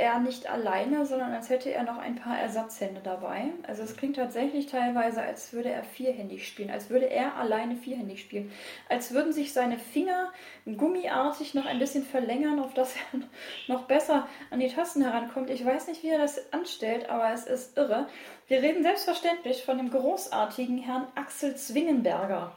er 0.00 0.18
nicht 0.18 0.48
alleine, 0.48 1.06
sondern 1.06 1.32
als 1.32 1.50
hätte 1.50 1.70
er 1.70 1.84
noch 1.84 1.98
ein 1.98 2.16
paar 2.16 2.38
Ersatzhände 2.38 3.00
dabei. 3.04 3.50
Also 3.66 3.82
es 3.82 3.96
klingt 3.96 4.16
tatsächlich 4.16 4.66
teilweise, 4.66 5.22
als 5.22 5.52
würde 5.52 5.70
er 5.70 5.84
vierhändig 5.84 6.48
spielen, 6.48 6.70
als 6.70 6.90
würde 6.90 7.10
er 7.10 7.36
alleine 7.36 7.76
vierhändig 7.76 8.22
spielen, 8.22 8.50
als 8.88 9.12
würden 9.12 9.32
sich 9.32 9.52
seine 9.52 9.78
Finger 9.78 10.32
gummiartig 10.64 11.54
noch 11.54 11.66
ein 11.66 11.78
bisschen 11.78 12.02
verlängern, 12.02 12.58
auf 12.58 12.74
dass 12.74 12.96
er 12.96 13.20
noch 13.72 13.84
besser 13.84 14.26
an 14.50 14.58
die 14.58 14.68
Tasten 14.68 15.02
herankommt. 15.02 15.50
Ich 15.50 15.64
weiß 15.64 15.86
nicht, 15.86 16.02
wie 16.02 16.08
er 16.08 16.18
das 16.18 16.52
anstellt, 16.52 17.08
aber 17.10 17.30
es 17.32 17.46
ist 17.46 17.76
irre. 17.76 18.08
Wir 18.48 18.62
reden 18.62 18.82
selbstverständlich 18.82 19.64
von 19.64 19.76
dem 19.76 19.90
großartigen 19.90 20.78
Herrn 20.78 21.06
Axel 21.14 21.54
Zwingenberger. 21.54 22.56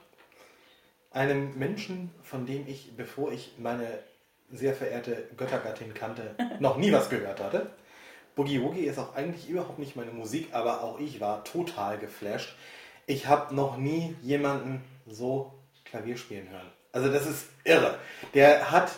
Einem 1.12 1.60
Menschen, 1.60 2.10
von 2.24 2.46
dem 2.46 2.68
ich, 2.68 2.96
bevor 2.96 3.32
ich 3.32 3.54
meine 3.60 4.00
sehr 4.54 4.74
verehrte 4.74 5.28
Göttergattin 5.36 5.94
kannte, 5.94 6.36
noch 6.60 6.78
nie 6.78 6.92
was 6.92 7.10
gehört 7.10 7.42
hatte. 7.42 7.68
Boogie 8.36 8.62
Woogie 8.62 8.86
ist 8.86 8.98
auch 8.98 9.16
eigentlich 9.16 9.50
überhaupt 9.50 9.80
nicht 9.80 9.96
meine 9.96 10.12
Musik, 10.12 10.50
aber 10.54 10.84
auch 10.84 11.00
ich 11.00 11.20
war 11.20 11.44
total 11.44 11.98
geflasht. 11.98 12.56
Ich 13.06 13.28
habe 13.28 13.54
noch 13.54 13.78
nie 13.78 14.16
jemanden 14.22 14.84
so 15.08 15.54
Klavier 15.86 16.18
spielen 16.18 16.50
hören. 16.50 16.72
Also 16.92 17.12
das 17.12 17.28
ist 17.28 17.48
irre. 17.64 17.98
Der 18.34 18.72
hat 18.72 18.92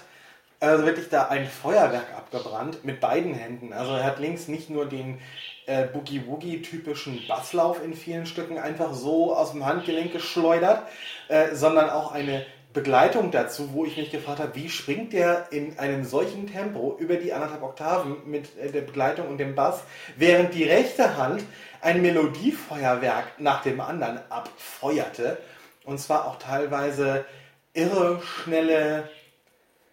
also 0.60 0.86
wirklich 0.86 1.10
da 1.10 1.28
ein 1.28 1.48
Feuerwerk 1.48 2.14
abgebrannt 2.16 2.86
mit 2.86 3.00
beiden 3.00 3.34
Händen. 3.34 3.74
Also 3.74 3.94
er 3.94 4.04
hat 4.04 4.20
links 4.20 4.48
nicht 4.48 4.70
nur 4.70 4.86
den 4.86 5.20
äh, 5.66 5.86
Boogie 5.86 6.26
Woogie 6.28 6.62
typischen 6.62 7.22
Basslauf 7.28 7.84
in 7.84 7.94
vielen 7.94 8.26
Stücken 8.26 8.58
einfach 8.58 8.94
so 8.94 9.36
aus 9.36 9.52
dem 9.52 9.66
Handgelenk 9.66 10.14
geschleudert, 10.14 10.84
äh, 11.28 11.56
sondern 11.56 11.90
auch 11.90 12.12
eine 12.12 12.46
Begleitung 12.76 13.32
dazu, 13.32 13.74
wo 13.74 13.86
ich 13.86 13.98
mich 13.98 14.12
gefragt 14.12 14.40
habe, 14.40 14.54
wie 14.54 14.70
springt 14.70 15.14
der 15.14 15.52
in 15.52 15.80
einem 15.80 16.04
solchen 16.04 16.46
Tempo 16.46 16.96
über 17.00 17.16
die 17.16 17.34
anderthalb 17.34 17.64
Oktaven 17.64 18.18
mit 18.26 18.56
äh, 18.60 18.70
der 18.70 18.82
Begleitung 18.82 19.28
und 19.28 19.40
dem 19.40 19.56
Bass, 19.56 19.82
während 20.18 20.54
die 20.54 20.66
rechte 20.66 21.18
Hand 21.18 21.44
ein 21.82 22.04
Melodiefeuerwerk 22.04 23.40
nach 23.40 23.64
dem 23.64 23.82
anderen 23.82 24.20
abfeuerte. 24.30 25.38
Und 25.86 26.00
zwar 26.00 26.28
auch 26.28 26.38
teilweise 26.38 27.26
irre 27.74 28.22
schnelle 28.22 29.10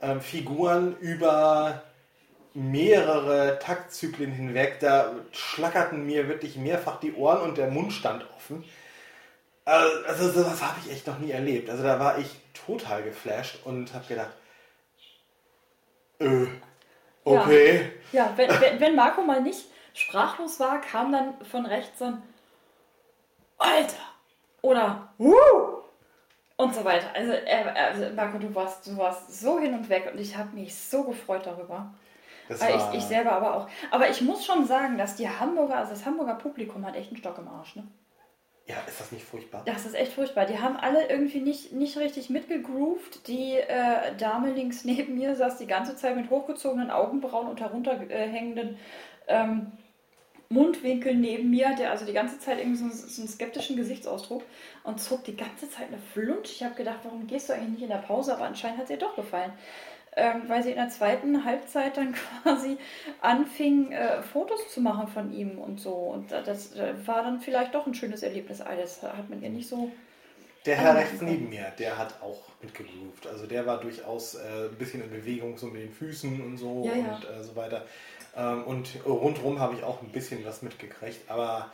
äh, 0.01 0.19
Figuren 0.19 0.97
über 0.99 1.83
mehrere 2.53 3.61
Taktzyklen 3.61 4.33
hinweg. 4.33 4.81
Da 4.81 5.13
schlackerten 5.31 6.05
mir 6.05 6.29
wirklich 6.29 6.57
mehrfach 6.57 6.99
die 7.01 7.15
Ohren 7.15 7.43
und 7.43 7.59
der 7.59 7.71
Mund 7.71 7.93
stand 7.93 8.27
offen. 8.37 8.65
Also 9.65 10.31
sowas 10.31 10.61
habe 10.61 10.81
ich 10.85 10.93
echt 10.93 11.07
noch 11.07 11.21
nie 11.21 11.31
erlebt. 11.31 11.71
Also 11.71 11.85
da 11.85 12.01
war 12.01 12.19
ich 12.19 12.42
total 12.53 13.03
geflasht 13.03 13.59
und 13.65 13.93
habe 13.95 14.05
gedacht, 14.07 14.33
äh, 16.19 16.47
okay. 17.25 17.93
Ja, 18.13 18.25
ja 18.25 18.33
wenn, 18.37 18.49
wenn, 18.61 18.81
wenn, 18.81 18.95
Marco 18.95 19.23
mal 19.23 19.41
nicht 19.41 19.67
sprachlos 19.95 20.61
war, 20.61 20.81
kam 20.81 21.13
dann 21.13 21.35
von 21.45 21.67
rechts 21.67 21.99
so 21.99 22.07
ein 22.07 22.23
Alter 23.59 23.97
oder 24.63 25.13
Wuh! 25.19 25.83
und 26.57 26.75
so 26.75 26.85
weiter. 26.85 27.07
Also, 27.15 27.33
äh, 27.33 28.11
Marco, 28.13 28.39
du 28.39 28.55
warst, 28.55 28.87
du 28.87 28.97
warst 28.97 29.41
so 29.41 29.59
hin 29.59 29.75
und 29.75 29.89
weg 29.89 30.09
und 30.13 30.19
ich 30.19 30.37
habe 30.37 30.55
mich 30.55 30.75
so 30.75 31.05
gefreut 31.05 31.47
darüber. 31.47 31.93
Ich, 32.49 32.99
ich 32.99 33.05
selber 33.05 33.33
aber 33.33 33.57
auch. 33.57 33.69
Aber 33.91 34.11
ich 34.11 34.21
muss 34.21 34.45
schon 34.45 34.67
sagen, 34.67 34.99
dass 34.99 35.17
die 35.17 35.29
Hamburger, 35.29 35.79
also 35.79 35.93
das 35.93 36.05
Hamburger 36.05 36.35
Publikum 36.35 36.85
hat 36.85 36.97
echt 36.97 37.09
einen 37.09 37.17
Stock 37.17 37.39
im 37.39 37.49
Arsch, 37.49 37.77
ne? 37.77 37.87
Ja, 38.67 38.77
ist 38.87 39.01
das 39.01 39.11
nicht 39.11 39.25
furchtbar? 39.25 39.63
Das 39.67 39.85
ist 39.87 39.95
echt 39.95 40.13
furchtbar. 40.13 40.47
Die 40.47 40.59
haben 40.59 40.77
alle 40.77 41.09
irgendwie 41.09 41.41
nicht, 41.41 41.73
nicht 41.73 41.97
richtig 41.99 42.31
mitgegroovt. 42.31 43.27
Die 43.27 43.55
äh, 43.55 44.15
Dame 44.17 44.53
links 44.53 44.85
neben 44.85 45.15
mir 45.15 45.35
saß 45.35 45.59
die 45.59 45.67
ganze 45.67 45.97
Zeit 45.97 46.17
mit 46.17 46.31
hochgezogenen 46.31 46.91
Augenbrauen 46.91 47.49
und 47.49 47.61
herunterhängenden 47.61 48.79
ähm, 49.27 49.73
Mundwinkeln 50.49 51.21
neben 51.21 51.51
mir, 51.51 51.75
der 51.75 51.91
also 51.91 52.05
die 52.05 52.13
ganze 52.13 52.39
Zeit 52.39 52.59
irgendwie 52.59 52.79
so, 52.79 52.89
so 52.89 53.23
einen 53.23 53.29
skeptischen 53.29 53.77
Gesichtsausdruck 53.77 54.43
und 54.85 55.01
zog 55.01 55.25
die 55.25 55.37
ganze 55.37 55.69
Zeit 55.69 55.89
eine 55.89 55.99
Flunsch. 55.99 56.51
Ich 56.51 56.63
habe 56.63 56.75
gedacht, 56.75 57.01
warum 57.03 57.27
gehst 57.27 57.49
du 57.49 57.55
eigentlich 57.55 57.71
nicht 57.71 57.83
in 57.83 57.89
der 57.89 57.97
Pause? 57.97 58.35
Aber 58.35 58.45
anscheinend 58.45 58.79
hat 58.79 58.85
es 58.85 58.91
ihr 58.91 58.99
doch 58.99 59.17
gefallen 59.17 59.53
ähm, 60.15 60.43
weil 60.49 60.63
sie 60.63 60.71
in 60.71 60.77
der 60.77 60.91
zweiten 60.91 61.45
Halbzeit 61.45 61.97
dann 61.97 62.15
quasi 62.43 62.77
anfing, 63.21 63.93
äh, 63.93 64.23
Fotos 64.23 64.73
zu 64.73 64.81
machen 64.81 65.09
von 65.09 65.33
ihm 65.33 65.59
und 65.59 65.81
so. 65.81 65.93
Und 65.93 66.33
das 66.33 66.77
äh, 66.77 66.95
war 67.07 67.23
dann 67.23 67.41
vielleicht 67.41 67.75
doch 67.75 67.87
ein 67.87 67.95
schönes 67.95 68.23
Erlebnis. 68.23 68.61
Alles 68.61 69.03
hat 69.03 69.31
man 69.31 69.43
ihr 69.43 69.51
nicht 69.51 69.69
so. 69.69 69.91
Der 70.65 70.77
Herr 70.77 70.95
rechts 70.95 71.21
neben 71.21 71.49
mir, 71.49 71.73
der 71.79 71.99
hat 71.99 72.23
auch 72.23 72.41
mitgegroovt. 72.61 73.27
Also 73.27 73.47
der 73.47 73.67
war 73.67 73.81
durchaus 73.81 74.37
äh, 74.37 74.69
ein 74.71 74.77
bisschen 74.79 75.03
in 75.03 75.11
Bewegung, 75.11 75.59
so 75.59 75.67
mit 75.67 75.83
den 75.83 75.93
Füßen 75.93 76.41
und 76.41 76.57
so 76.57 76.85
ja, 76.85 76.93
und 76.93 77.25
ja. 77.25 77.41
Äh, 77.41 77.43
so 77.43 77.57
weiter. 77.57 77.85
Ähm, 78.37 78.65
und 78.65 79.05
rundherum 79.05 79.59
habe 79.59 79.75
ich 79.75 79.83
auch 79.83 80.03
ein 80.03 80.11
bisschen 80.11 80.45
was 80.45 80.63
mitgekriegt. 80.63 81.29
Aber 81.29 81.73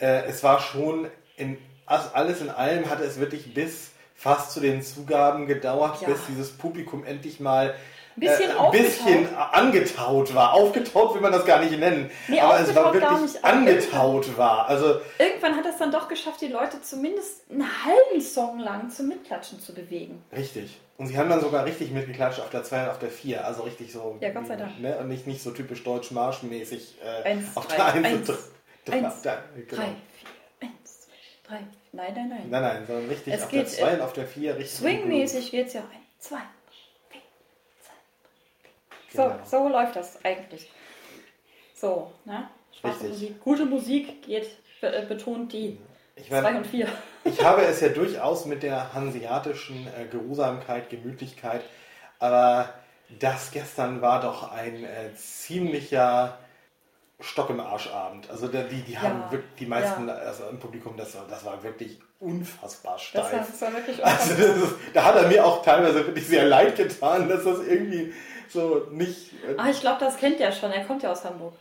äh, 0.00 0.24
es 0.24 0.42
war 0.42 0.60
schon 0.60 1.08
in 1.36 1.58
alles 1.86 2.40
in 2.40 2.48
allem 2.48 2.88
hatte 2.88 3.04
es 3.04 3.18
wirklich 3.18 3.54
bis 3.54 3.91
fast 4.22 4.52
zu 4.52 4.60
den 4.60 4.82
Zugaben 4.82 5.46
gedauert, 5.48 6.00
ja. 6.00 6.08
bis 6.08 6.20
dieses 6.28 6.50
Publikum 6.52 7.04
endlich 7.04 7.40
mal 7.40 7.74
ein 8.16 8.20
bisschen, 8.20 8.50
äh, 8.50 8.54
ein 8.54 8.70
bisschen 8.70 9.34
angetaut 9.34 10.32
war. 10.32 10.52
Aufgetaut 10.52 11.14
will 11.14 11.20
man 11.20 11.32
das 11.32 11.44
gar 11.44 11.58
nicht 11.58 11.76
nennen. 11.76 12.08
Nee, 12.28 12.38
aber 12.38 12.60
es 12.60 12.72
war 12.72 12.94
wirklich 12.94 13.44
angetaut 13.44 14.36
war. 14.38 14.68
Also 14.68 15.00
Irgendwann 15.18 15.56
hat 15.56 15.66
es 15.66 15.76
dann 15.78 15.90
doch 15.90 16.06
geschafft, 16.06 16.40
die 16.40 16.46
Leute 16.46 16.80
zumindest 16.82 17.50
einen 17.50 17.66
halben 17.84 18.20
Song 18.20 18.60
lang 18.60 18.90
zum 18.90 19.08
Mitklatschen 19.08 19.58
zu 19.58 19.74
bewegen. 19.74 20.22
Richtig. 20.36 20.78
Und 20.98 21.08
sie 21.08 21.18
haben 21.18 21.28
dann 21.28 21.40
sogar 21.40 21.64
richtig 21.64 21.90
mitgeklatscht 21.90 22.38
auf 22.38 22.50
der 22.50 22.62
2 22.62 22.84
und 22.84 22.90
auf 22.90 22.98
der 23.00 23.10
4. 23.10 23.44
Also 23.44 23.62
richtig 23.62 23.92
so. 23.92 24.18
Ja, 24.20 24.30
Gott 24.30 24.46
sei 24.46 24.54
Dank. 24.54 24.78
Ne? 24.78 24.96
Und 24.98 25.08
nicht, 25.08 25.26
nicht 25.26 25.42
so 25.42 25.50
typisch 25.50 25.82
deutsch-marschmäßig 25.82 26.98
äh, 27.02 27.28
eins, 27.28 27.56
auf 27.56 27.66
drei, 27.66 27.76
der 27.76 27.86
1 27.86 28.06
eins, 28.06 28.30
und 28.30 28.38
3. 28.84 28.92
Eins, 28.92 29.22
drei, 29.22 29.38
genau. 29.68 29.82
vier, 29.82 30.68
eins, 30.68 31.00
zwei, 31.00 31.12
drei. 31.48 31.81
Nein, 31.92 32.14
nein, 32.14 32.28
nein. 32.30 32.46
Nein, 32.48 32.62
nein, 32.62 32.86
sondern 32.86 33.08
richtig 33.08 33.34
es 33.34 33.42
auf 33.42 33.50
geht, 33.50 33.66
der 33.66 33.66
2 33.66 33.94
und 33.94 34.00
auf 34.00 34.12
der 34.14 34.26
4 34.26 34.56
richtig. 34.56 34.78
Swingmäßig 34.78 35.50
geht 35.50 35.66
es 35.66 35.74
ja 35.74 35.80
ein, 35.80 36.00
zwei, 36.18 36.38
vier, 37.08 37.20
zwei, 37.82 39.24
genau. 39.28 39.44
So, 39.44 39.58
so 39.58 39.68
läuft 39.68 39.96
das 39.96 40.24
eigentlich. 40.24 40.70
So, 41.74 42.10
ne? 42.24 42.48
Spaß 42.78 43.02
Musik. 43.02 43.40
Gute 43.42 43.66
Musik 43.66 44.22
geht, 44.22 44.48
äh, 44.80 45.04
betont 45.04 45.52
die 45.52 45.78
2 46.28 46.56
und 46.56 46.66
4. 46.66 46.88
Ich 47.24 47.44
habe 47.44 47.62
es 47.62 47.80
ja 47.80 47.88
durchaus 47.88 48.46
mit 48.46 48.64
der 48.64 48.94
hanseatischen 48.94 49.86
äh, 49.86 50.06
Geruhsamkeit, 50.06 50.90
Gemütlichkeit, 50.90 51.60
aber 52.18 52.72
das 53.20 53.52
gestern 53.52 54.00
war 54.00 54.20
doch 54.20 54.50
ein 54.50 54.82
äh, 54.84 55.14
ziemlicher 55.14 56.38
Stock 57.22 57.50
im 57.50 57.60
Arschabend. 57.60 58.28
Also 58.30 58.48
die, 58.48 58.82
die 58.82 58.98
haben 58.98 59.20
ja, 59.20 59.32
wirklich, 59.32 59.54
die 59.58 59.66
meisten 59.66 60.08
ja. 60.08 60.14
also 60.14 60.44
im 60.50 60.58
Publikum, 60.58 60.96
das, 60.96 61.16
das 61.28 61.44
war 61.44 61.62
wirklich 61.62 61.98
unfassbar 62.20 62.98
steif. 62.98 63.22
Das 63.22 63.32
war, 63.32 63.38
das 63.40 63.62
war 63.62 63.72
wirklich 63.72 64.04
also 64.04 64.34
ist, 64.34 64.74
Da 64.92 65.04
hat 65.04 65.16
er 65.16 65.28
mir 65.28 65.44
auch 65.44 65.62
teilweise 65.62 66.06
wirklich 66.06 66.26
sehr 66.26 66.46
leid 66.46 66.76
getan, 66.76 67.28
dass 67.28 67.44
das 67.44 67.60
irgendwie 67.60 68.12
so 68.48 68.86
nicht. 68.90 69.32
Äh 69.32 69.54
ah, 69.56 69.70
ich 69.70 69.80
glaube, 69.80 70.00
das 70.00 70.16
kennt 70.16 70.40
er 70.40 70.52
schon. 70.52 70.72
Er 70.72 70.84
kommt 70.84 71.02
ja 71.02 71.12
aus 71.12 71.24
Hamburg. 71.24 71.54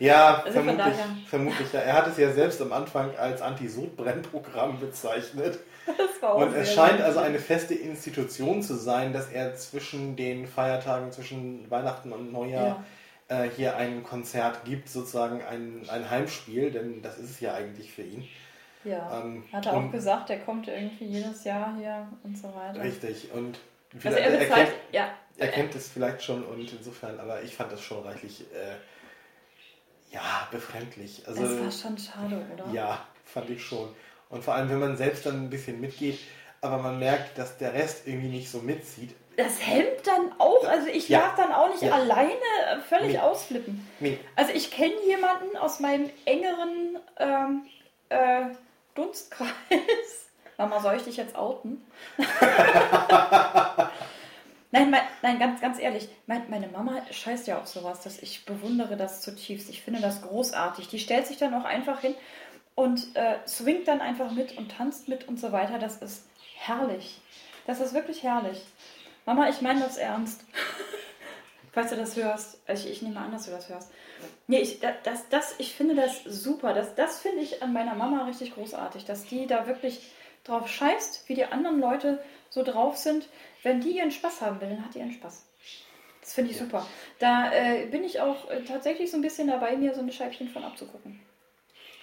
Ja, 0.00 0.42
also 0.44 0.52
vermutlich, 0.52 0.94
vermutlich 1.28 1.72
ja. 1.72 1.80
Er 1.80 1.94
hat 1.94 2.06
es 2.06 2.16
ja 2.18 2.30
selbst 2.30 2.62
am 2.62 2.72
Anfang 2.72 3.16
als 3.16 3.42
Anti-Sodbrennprogramm 3.42 4.80
bezeichnet. 4.80 5.58
Das 5.88 6.20
war 6.20 6.36
Und 6.36 6.54
es 6.54 6.74
scheint 6.74 7.00
also 7.00 7.18
eine 7.20 7.38
feste 7.38 7.72
Institution 7.72 8.62
zu 8.62 8.74
sein, 8.74 9.14
dass 9.14 9.30
er 9.30 9.56
zwischen 9.56 10.16
den 10.16 10.46
Feiertagen, 10.46 11.12
zwischen 11.12 11.70
Weihnachten 11.70 12.12
und 12.12 12.30
Neujahr 12.30 12.66
ja 12.66 12.84
äh, 13.28 13.48
hier 13.56 13.76
ein 13.76 14.02
Konzert 14.02 14.64
gibt, 14.64 14.88
sozusagen 14.88 15.42
ein, 15.42 15.88
ein 15.88 16.08
Heimspiel, 16.10 16.70
denn 16.70 17.02
das 17.02 17.18
ist 17.18 17.30
es 17.30 17.40
ja 17.40 17.54
eigentlich 17.54 17.92
für 17.92 18.02
ihn. 18.02 18.26
Ja, 18.84 19.20
ähm, 19.20 19.44
hat 19.52 19.66
er 19.66 19.74
auch 19.74 19.90
gesagt, 19.90 20.30
er 20.30 20.38
kommt 20.38 20.68
irgendwie 20.68 21.04
jedes 21.04 21.44
Jahr 21.44 21.76
hier 21.76 22.08
und 22.22 22.36
so 22.38 22.48
weiter. 22.54 22.82
Richtig, 22.82 23.30
und 23.32 23.58
also 24.04 24.16
er, 24.16 24.30
bezahlt, 24.30 24.50
er, 24.50 24.64
kennt, 24.64 24.76
ja. 24.92 25.10
er 25.36 25.48
kennt 25.48 25.74
es 25.74 25.88
vielleicht 25.88 26.22
schon 26.22 26.44
und 26.44 26.72
insofern, 26.72 27.18
aber 27.18 27.42
ich 27.42 27.54
fand 27.54 27.72
das 27.72 27.82
schon 27.82 28.02
reichlich, 28.06 28.42
äh, 28.52 30.14
ja, 30.14 30.48
befremdlich. 30.50 31.22
Also, 31.26 31.42
das 31.42 31.60
war 31.60 31.70
schon 31.70 31.98
schade, 31.98 32.42
oder? 32.54 32.72
Ja, 32.72 33.06
fand 33.24 33.50
ich 33.50 33.62
schon. 33.62 33.88
Und 34.30 34.44
vor 34.44 34.54
allem, 34.54 34.70
wenn 34.70 34.78
man 34.78 34.96
selbst 34.96 35.26
dann 35.26 35.44
ein 35.44 35.50
bisschen 35.50 35.80
mitgeht, 35.80 36.18
aber 36.60 36.78
man 36.78 36.98
merkt, 36.98 37.36
dass 37.36 37.58
der 37.58 37.74
Rest 37.74 38.06
irgendwie 38.06 38.28
nicht 38.28 38.50
so 38.50 38.60
mitzieht, 38.60 39.14
das 39.38 39.64
Hemd 39.64 40.04
dann 40.04 40.27
also 40.68 40.86
ich 40.88 41.08
ja. 41.08 41.20
darf 41.20 41.36
dann 41.36 41.52
auch 41.52 41.68
nicht 41.70 41.82
ja. 41.82 41.92
alleine 41.92 42.30
äh, 42.30 42.80
völlig 42.88 43.12
nee. 43.12 43.18
ausflippen. 43.18 43.88
Nee. 44.00 44.18
Also 44.36 44.52
ich 44.52 44.70
kenne 44.70 44.94
jemanden 45.06 45.56
aus 45.56 45.80
meinem 45.80 46.10
engeren 46.24 46.98
ähm, 47.18 47.66
äh, 48.08 48.46
Dunstkreis. 48.94 49.48
Mama, 50.58 50.80
soll 50.80 50.96
ich 50.96 51.04
dich 51.04 51.16
jetzt 51.16 51.36
outen? 51.36 51.84
nein, 54.72 54.90
mein, 54.90 55.02
nein, 55.22 55.38
ganz, 55.38 55.60
ganz 55.60 55.78
ehrlich, 55.78 56.08
mein, 56.26 56.50
meine 56.50 56.66
Mama 56.66 57.00
scheißt 57.10 57.46
ja 57.46 57.58
auf 57.58 57.68
sowas, 57.68 58.00
dass 58.02 58.18
ich 58.20 58.44
bewundere 58.44 58.96
das 58.96 59.20
zutiefst. 59.20 59.70
Ich 59.70 59.82
finde 59.82 60.00
das 60.00 60.22
großartig. 60.22 60.88
Die 60.88 60.98
stellt 60.98 61.28
sich 61.28 61.36
dann 61.36 61.54
auch 61.54 61.64
einfach 61.64 62.00
hin 62.00 62.16
und 62.74 63.14
äh, 63.14 63.36
swingt 63.46 63.86
dann 63.86 64.00
einfach 64.00 64.32
mit 64.32 64.58
und 64.58 64.72
tanzt 64.72 65.08
mit 65.08 65.28
und 65.28 65.38
so 65.38 65.52
weiter. 65.52 65.78
Das 65.78 65.96
ist 65.98 66.26
herrlich. 66.56 67.20
Das 67.68 67.80
ist 67.80 67.94
wirklich 67.94 68.22
herrlich. 68.22 68.60
Mama, 69.28 69.50
ich 69.50 69.60
meine 69.60 69.80
das 69.80 69.98
ernst. 69.98 70.42
Falls 71.72 71.90
du 71.90 71.96
das 71.96 72.16
hörst. 72.16 72.62
Also 72.66 72.86
ich, 72.86 72.94
ich, 72.94 73.02
nehme 73.02 73.20
an, 73.20 73.30
dass 73.30 73.44
du 73.44 73.50
das 73.50 73.68
hörst. 73.68 73.92
Nee, 74.46 74.60
ich, 74.60 74.80
das, 74.80 75.28
das, 75.28 75.54
ich 75.58 75.74
finde 75.74 75.94
das 75.94 76.24
super. 76.24 76.72
Das, 76.72 76.94
das 76.94 77.20
finde 77.20 77.42
ich 77.42 77.62
an 77.62 77.74
meiner 77.74 77.94
Mama 77.94 78.24
richtig 78.24 78.54
großartig, 78.54 79.04
dass 79.04 79.26
die 79.26 79.46
da 79.46 79.66
wirklich 79.66 80.00
drauf 80.44 80.66
scheißt, 80.66 81.28
wie 81.28 81.34
die 81.34 81.44
anderen 81.44 81.78
Leute 81.78 82.24
so 82.48 82.62
drauf 82.62 82.96
sind. 82.96 83.28
Wenn 83.62 83.82
die 83.82 83.98
ihren 83.98 84.12
Spaß 84.12 84.40
haben 84.40 84.62
will, 84.62 84.70
dann 84.70 84.82
hat 84.82 84.94
die 84.94 85.00
ihren 85.00 85.12
Spaß. 85.12 85.44
Das 86.22 86.32
finde 86.32 86.50
ich 86.50 86.56
ja. 86.56 86.64
super. 86.64 86.86
Da 87.18 87.52
äh, 87.52 87.84
bin 87.84 88.04
ich 88.04 88.20
auch 88.20 88.48
äh, 88.48 88.62
tatsächlich 88.62 89.10
so 89.10 89.18
ein 89.18 89.22
bisschen 89.22 89.48
dabei, 89.48 89.76
mir 89.76 89.94
so 89.94 90.00
ein 90.00 90.10
Scheibchen 90.10 90.48
von 90.48 90.64
abzugucken. 90.64 91.20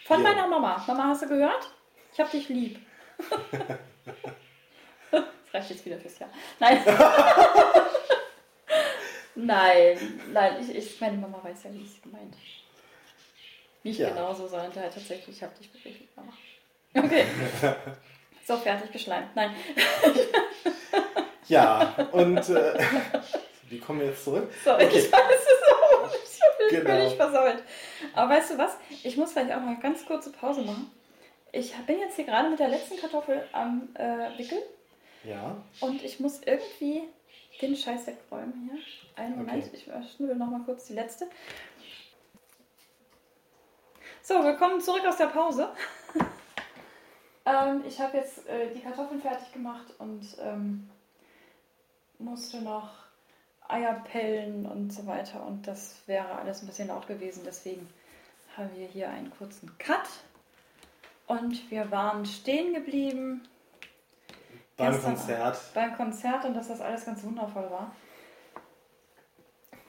Von 0.06 0.22
ja. 0.22 0.30
meiner 0.30 0.48
Mama. 0.48 0.84
Mama, 0.86 1.06
hast 1.06 1.24
du 1.24 1.28
gehört? 1.28 1.72
Ich 2.14 2.20
hab 2.20 2.30
dich 2.30 2.50
lieb. 2.50 2.80
reicht 5.56 5.70
jetzt 5.70 5.86
wieder 5.86 5.98
fürs 5.98 6.20
Jahr. 6.20 6.30
Nein. 6.60 6.84
nein, 9.36 10.22
nein, 10.32 10.58
ich, 10.62 10.76
ich, 10.76 11.02
meine 11.02 11.18
Mama 11.18 11.40
weiß 11.42 11.64
ja, 11.64 11.74
wie 11.74 11.84
es 11.84 12.02
gemeint. 12.02 12.36
Nicht 13.84 14.00
ja. 14.00 14.10
genauso, 14.10 14.48
sondern 14.48 14.76
halt 14.76 14.94
tatsächlich, 14.94 15.38
ich 15.38 15.44
habe 15.44 15.54
dich 15.58 15.72
bewegt, 15.72 16.16
Mama. 16.16 16.34
Okay. 16.98 17.26
so, 18.48 18.58
fertig 18.58 18.92
geschleimt. 18.92 19.36
Nein. 19.36 19.54
ja, 21.48 21.94
und 22.12 22.50
äh, 22.50 22.80
wie 23.70 23.80
kommen 23.80 24.00
wir 24.00 24.08
jetzt 24.08 24.24
zurück? 24.24 24.52
Sorry, 24.64 24.86
okay. 24.86 24.98
ich 24.98 25.12
weiß 25.12 25.22
es 25.22 25.74
auch. 25.74 26.14
Ich 26.14 26.42
habe 26.42 26.64
mich 26.64 26.72
genau. 26.72 26.90
völlig 26.90 27.16
versammelt. 27.16 27.64
Aber 28.14 28.34
weißt 28.34 28.52
du 28.52 28.58
was? 28.58 28.78
Ich 29.04 29.18
muss 29.18 29.34
vielleicht 29.34 29.52
auch 29.52 29.60
mal 29.60 29.74
eine 29.74 29.80
ganz 29.80 30.06
kurze 30.06 30.32
Pause 30.32 30.62
machen. 30.62 30.92
Ich 31.52 31.74
bin 31.86 32.00
jetzt 32.00 32.16
hier 32.16 32.26
gerade 32.26 32.50
mit 32.50 32.60
der 32.60 32.70
letzten 32.70 32.98
Kartoffel 32.98 33.48
am 33.54 33.90
äh, 33.96 34.38
Wickeln 34.38 34.62
Ja. 35.26 35.58
Und 35.80 36.04
ich 36.04 36.20
muss 36.20 36.42
irgendwie 36.46 37.04
den 37.62 37.76
Scheiß 37.76 38.06
wegräumen 38.08 38.70
hier. 38.70 38.80
Einen 39.16 39.38
Moment, 39.38 39.66
Okay. 39.66 40.02
ich 40.02 40.12
schnibbel 40.12 40.36
noch 40.36 40.52
mal 40.52 40.62
kurz 40.66 40.88
die 40.88 40.94
letzte. 40.94 41.28
So, 44.22 44.44
willkommen 44.44 44.82
zurück 44.82 45.04
aus 45.08 45.18
der 45.18 45.28
Pause. 45.28 45.70
ähm, 47.46 47.84
ich 47.88 48.00
habe 48.00 48.18
jetzt 48.18 48.48
äh, 48.48 48.72
die 48.74 48.82
Kartoffeln 48.82 49.22
fertig 49.22 49.52
gemacht 49.52 49.94
und 49.98 50.26
ähm, 50.42 50.90
musste 52.20 52.62
noch 52.62 52.90
Eier 53.68 54.04
pellen 54.04 54.68
und 54.68 54.94
so 54.94 55.08
weiter. 55.08 55.44
Und 55.46 55.66
das 55.68 56.04
wäre 56.06 56.34
alles 56.38 56.62
ein 56.62 56.68
bisschen 56.68 56.90
laut 56.90 57.08
gewesen. 57.08 57.42
Deswegen 57.46 57.90
haben 58.56 58.70
wir 58.76 58.88
hier 58.88 59.10
einen 59.10 59.32
kurzen 59.32 59.76
Cut. 59.80 60.08
Und 61.26 61.72
wir 61.72 61.90
waren 61.90 62.26
stehen 62.28 62.76
geblieben 62.76 63.42
Beim 64.78 64.92
Gestern 64.92 65.16
Konzert. 65.16 65.60
beim 65.74 65.96
Konzert 65.96 66.46
und 66.46 66.54
dass 66.54 66.68
das 66.68 66.82
alles 66.82 67.06
ganz 67.06 67.24
wundervoll 67.24 67.70
war. 67.72 67.96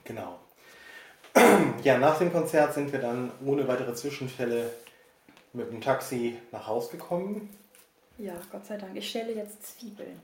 Genau. 0.03 0.39
Ja, 1.83 1.97
nach 1.99 2.17
dem 2.17 2.31
Konzert 2.31 2.73
sind 2.73 2.91
wir 2.91 2.99
dann 2.99 3.31
ohne 3.45 3.67
weitere 3.67 3.93
Zwischenfälle 3.93 4.71
mit 5.53 5.71
dem 5.71 5.79
Taxi 5.79 6.37
nach 6.51 6.65
Haus 6.67 6.89
gekommen. 6.89 7.55
Ja, 8.17 8.33
Gott 8.51 8.65
sei 8.65 8.77
Dank. 8.77 8.95
Ich 8.95 9.09
schäle 9.09 9.33
jetzt 9.33 9.77
Zwiebeln. 9.79 10.19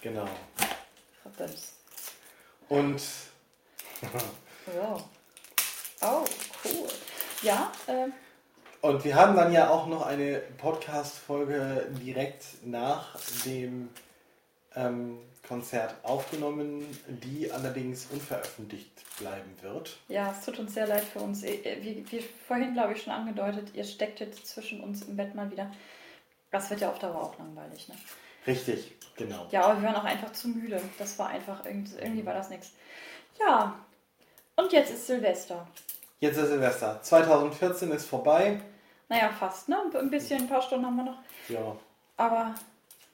Genau. 0.00 0.26
Verdammt. 1.22 1.58
Und 2.68 3.02
Wow. 4.66 5.04
Oh, 6.00 6.24
cool. 6.64 6.88
Ja, 7.42 7.70
äh, 7.86 8.06
Und 8.80 9.04
wir 9.04 9.16
haben 9.16 9.34
dann 9.36 9.52
ja 9.52 9.70
auch 9.70 9.86
noch 9.86 10.06
eine 10.06 10.40
Podcast-Folge 10.58 11.88
direkt 12.00 12.44
nach 12.64 13.18
dem 13.44 13.88
ähm, 14.76 15.18
Konzert 15.46 15.94
aufgenommen, 16.04 16.86
die 17.08 17.50
allerdings 17.50 18.06
unveröffentlicht 18.12 18.92
bleiben 19.18 19.50
wird. 19.62 19.98
ja, 20.08 20.30
es 20.30 20.44
tut 20.44 20.58
uns 20.60 20.74
sehr 20.74 20.86
leid 20.86 21.02
für 21.02 21.18
uns. 21.18 21.42
Äh, 21.42 21.78
Wie, 21.80 22.04
wie 22.10 22.20
vorhin, 22.46 22.74
glaube 22.74 22.92
ich, 22.92 23.02
schon 23.02 23.12
angedeutet, 23.12 23.74
ihr 23.74 23.84
steckt 23.84 24.20
jetzt 24.20 24.46
zwischen 24.46 24.80
uns 24.80 25.02
im 25.02 25.16
Bett 25.16 25.34
mal 25.34 25.50
wieder. 25.50 25.72
Das 26.52 26.70
wird 26.70 26.80
ja 26.80 26.90
auf 26.90 26.98
Dauer 26.98 27.20
auch 27.20 27.38
langweilig, 27.38 27.88
ne? 27.88 27.94
Richtig, 28.46 28.92
genau. 29.16 29.46
Ja, 29.50 29.62
aber 29.64 29.80
wir 29.80 29.88
waren 29.88 29.96
auch 29.96 30.04
einfach 30.04 30.32
zu 30.32 30.48
müde. 30.48 30.80
Das 30.98 31.18
war 31.18 31.28
einfach, 31.28 31.64
irgendwie, 31.64 31.98
irgendwie 31.98 32.24
war 32.24 32.34
das 32.34 32.48
nichts. 32.48 32.72
Ja, 33.40 33.78
und 34.56 34.72
jetzt 34.72 34.90
ist 34.92 35.06
Silvester. 35.06 35.66
Jetzt 36.20 36.36
ist 36.36 36.48
Silvester. 36.48 37.00
2014 37.02 37.90
ist 37.92 38.06
vorbei. 38.06 38.60
Naja, 39.08 39.30
fast, 39.30 39.68
ne? 39.68 39.76
Ein 39.98 40.10
bisschen, 40.10 40.42
ein 40.42 40.48
paar 40.48 40.60
Stunden 40.62 40.86
haben 40.86 40.96
wir 40.96 41.04
noch. 41.04 41.18
Ja. 41.48 41.76
Aber 42.16 42.54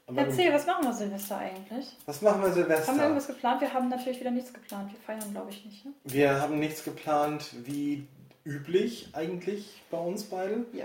Aber 0.06 0.20
erzähl, 0.22 0.52
was 0.52 0.66
machen 0.66 0.84
wir 0.86 0.92
Silvester 0.92 1.38
eigentlich? 1.38 1.96
Was 2.06 2.20
machen 2.22 2.42
wir 2.42 2.52
Silvester? 2.52 2.88
Haben 2.88 2.96
wir 2.96 3.04
irgendwas 3.04 3.26
geplant? 3.26 3.60
Wir 3.60 3.72
haben 3.72 3.88
natürlich 3.88 4.20
wieder 4.20 4.30
nichts 4.30 4.52
geplant. 4.52 4.90
Wir 4.92 5.00
feiern, 5.00 5.30
glaube 5.32 5.50
ich, 5.50 5.64
nicht. 5.64 5.84
Ne? 5.84 5.92
Wir 6.04 6.40
haben 6.40 6.58
nichts 6.58 6.82
geplant, 6.82 7.50
wie 7.64 8.06
üblich 8.44 9.08
eigentlich 9.12 9.82
bei 9.90 9.98
uns 9.98 10.24
beiden. 10.24 10.66
Ja. 10.72 10.84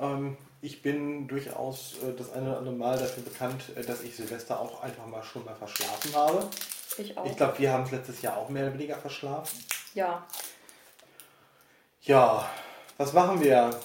Ähm, 0.00 0.36
ich 0.62 0.82
bin 0.82 1.28
durchaus 1.28 1.96
äh, 2.02 2.12
das 2.16 2.32
eine 2.32 2.48
oder 2.48 2.58
andere 2.58 2.74
Mal 2.74 2.98
dafür 2.98 3.22
bekannt, 3.24 3.64
äh, 3.76 3.82
dass 3.82 4.02
ich 4.02 4.16
Silvester 4.16 4.58
auch 4.60 4.82
einfach 4.82 5.06
mal 5.06 5.22
schon 5.22 5.44
mal 5.44 5.54
verschlafen 5.54 6.14
habe. 6.14 6.48
Ich 6.98 7.16
auch. 7.18 7.26
Ich 7.26 7.36
glaube, 7.36 7.58
wir 7.58 7.72
haben 7.72 7.82
es 7.84 7.90
letztes 7.90 8.22
Jahr 8.22 8.36
auch 8.38 8.48
mehr 8.48 8.64
oder 8.64 8.74
weniger 8.74 8.96
verschlafen. 8.96 9.58
ja. 9.94 10.24
Ja, 12.06 12.48
was 12.98 13.12
machen 13.12 13.40
wir? 13.42 13.78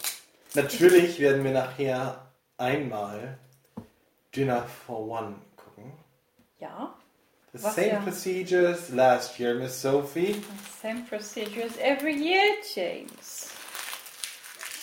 Natürlich 0.53 1.19
werden 1.19 1.43
wir 1.43 1.51
nachher 1.51 2.27
einmal 2.57 3.37
Dinner 4.35 4.63
for 4.85 5.07
One 5.07 5.35
gucken. 5.55 5.91
Ja. 6.59 6.93
The 7.53 7.63
Was 7.63 7.75
same 7.75 7.87
ja- 7.87 7.99
procedures 7.99 8.89
last 8.89 9.39
year, 9.39 9.55
Miss 9.55 9.81
Sophie. 9.81 10.41
Same 10.81 11.03
procedures 11.09 11.71
every 11.79 12.13
year, 12.15 12.43
James. 12.75 13.49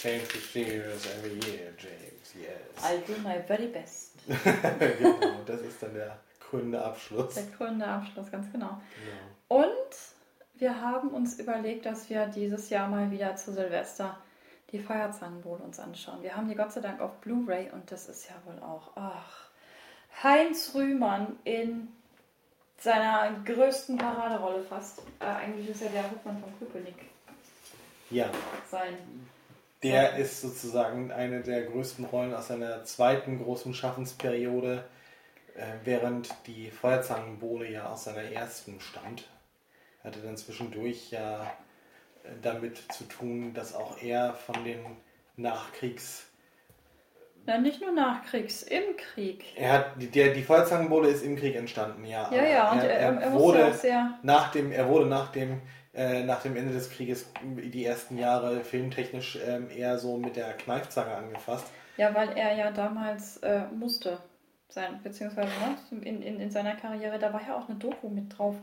Same 0.03 0.21
procedures 0.27 1.07
every 1.07 1.35
year, 1.49 1.73
James. 1.79 2.35
Yes. 2.35 2.85
I'll 2.85 3.01
do 3.07 3.15
my 3.23 3.39
very 3.47 3.69
best. 3.69 4.15
genau, 4.27 5.43
das 5.47 5.61
ist 5.63 5.81
dann 5.83 5.95
der 5.95 6.19
krönende 6.41 6.85
Abschluss. 6.85 7.35
Der 7.35 7.45
grüne 7.57 7.87
Abschluss, 7.87 8.31
ganz 8.33 8.51
genau. 8.53 8.81
Genau. 9.49 9.65
Und 9.65 9.97
wir 10.59 10.81
haben 10.81 11.09
uns 11.09 11.39
überlegt, 11.39 11.87
dass 11.87 12.09
wir 12.11 12.27
dieses 12.27 12.71
Jahr 12.71 12.89
mal 12.89 13.11
wieder 13.11 13.37
zu 13.37 13.53
Silvester 13.53 14.19
die 14.73 14.79
Feuerzangenbowle 14.79 15.63
uns 15.65 15.79
anschauen. 15.81 16.23
Wir 16.23 16.37
haben 16.37 16.49
die 16.49 16.55
Gott 16.55 16.73
sei 16.73 16.81
Dank 16.81 17.01
auf 17.01 17.13
Blu-ray 17.21 17.71
und 17.73 17.91
das 17.91 18.09
ist 18.09 18.29
ja 18.29 18.35
wohl 18.45 18.61
auch, 18.63 18.91
ach, 18.97 19.49
Heinz 20.23 20.73
Rühmann 20.75 21.37
in 21.45 21.89
seiner 22.79 23.31
größten 23.45 23.97
Paraderolle 23.97 24.63
fast. 24.63 25.01
Äh, 25.21 25.25
eigentlich 25.25 25.71
ist 25.71 25.83
er 25.83 25.91
der 25.91 26.05
Hauptmann 26.05 26.39
von 26.41 26.59
Köpenick 26.59 26.97
Ja, 28.11 28.31
sein. 28.71 28.97
der 29.83 30.17
ist 30.17 30.41
sozusagen 30.41 31.11
eine 31.13 31.41
der 31.43 31.63
größten 31.63 32.05
Rollen 32.05 32.35
aus 32.35 32.49
seiner 32.49 32.85
zweiten 32.85 33.43
großen 33.43 33.75
Schaffensperiode, 33.75 34.85
äh, 35.57 35.65
während 35.85 36.35
die 36.47 36.71
Feuerzangenbowle 36.71 37.71
ja 37.71 37.91
aus 37.91 38.05
seiner 38.05 38.23
ersten 38.23 38.81
stammt. 38.81 39.29
Er 40.03 40.11
hatte 40.11 40.21
dann 40.21 40.37
zwischendurch 40.37 41.11
ja 41.11 41.43
äh, 42.25 42.29
damit 42.43 42.79
zu 42.93 43.05
tun, 43.05 43.53
dass 43.55 43.75
auch 43.75 44.01
er 44.03 44.35
von 44.35 44.65
den 44.65 44.81
Nachkriegs... 45.37 46.25
Ja, 47.47 47.57
nicht 47.57 47.81
nur 47.81 47.93
Nachkriegs, 47.93 48.63
im 48.63 48.97
Krieg. 48.97 49.43
Er 49.57 49.73
hat, 49.73 49.87
die, 49.97 50.11
der, 50.11 50.35
die 50.35 50.43
Feuerzangenbowle 50.43 51.09
ist 51.09 51.25
im 51.25 51.35
Krieg 51.37 51.57
entstanden, 51.57 52.05
ja. 52.05 52.31
Ja, 52.31 52.45
ja, 52.45 52.73
und 52.73 52.79
er, 52.81 52.91
er, 52.91 53.21
er 53.21 53.31
musste 53.31 53.49
wurde 53.49 53.67
auch 53.69 53.75
sehr. 53.75 54.19
nach 54.23 54.51
dem, 54.51 54.71
er 54.71 54.87
wurde 54.87 55.07
nach 55.07 55.33
dem, 55.33 55.63
äh, 55.95 56.25
nach 56.25 56.43
dem 56.43 56.57
Ende 56.57 56.75
des 56.75 56.91
Krieges 56.91 57.31
die 57.43 57.87
ersten 57.87 58.19
Jahre 58.19 58.61
filmtechnisch 58.65 59.39
ähm, 59.47 59.71
eher 59.71 59.99
so 59.99 60.19
mit 60.19 60.37
der 60.37 60.53
Kneifzange 60.55 61.15
angefasst. 61.15 61.67
Ja, 61.97 62.15
weil 62.15 62.37
er 62.37 62.55
ja 62.55 62.71
damals 62.71 63.39
äh, 63.39 63.63
musste 63.75 64.19
sein, 64.69 65.01
beziehungsweise 65.03 65.49
ne, 65.49 66.03
in, 66.07 66.23
in, 66.23 66.41
in 66.41 66.51
seiner 66.51 66.77
Karriere, 66.77 67.19
da 67.19 67.33
war 67.33 67.41
ja 67.41 67.57
auch 67.57 67.69
eine 67.69 67.79
Doku 67.79 68.11
mit 68.11 68.37
drauf. 68.37 68.57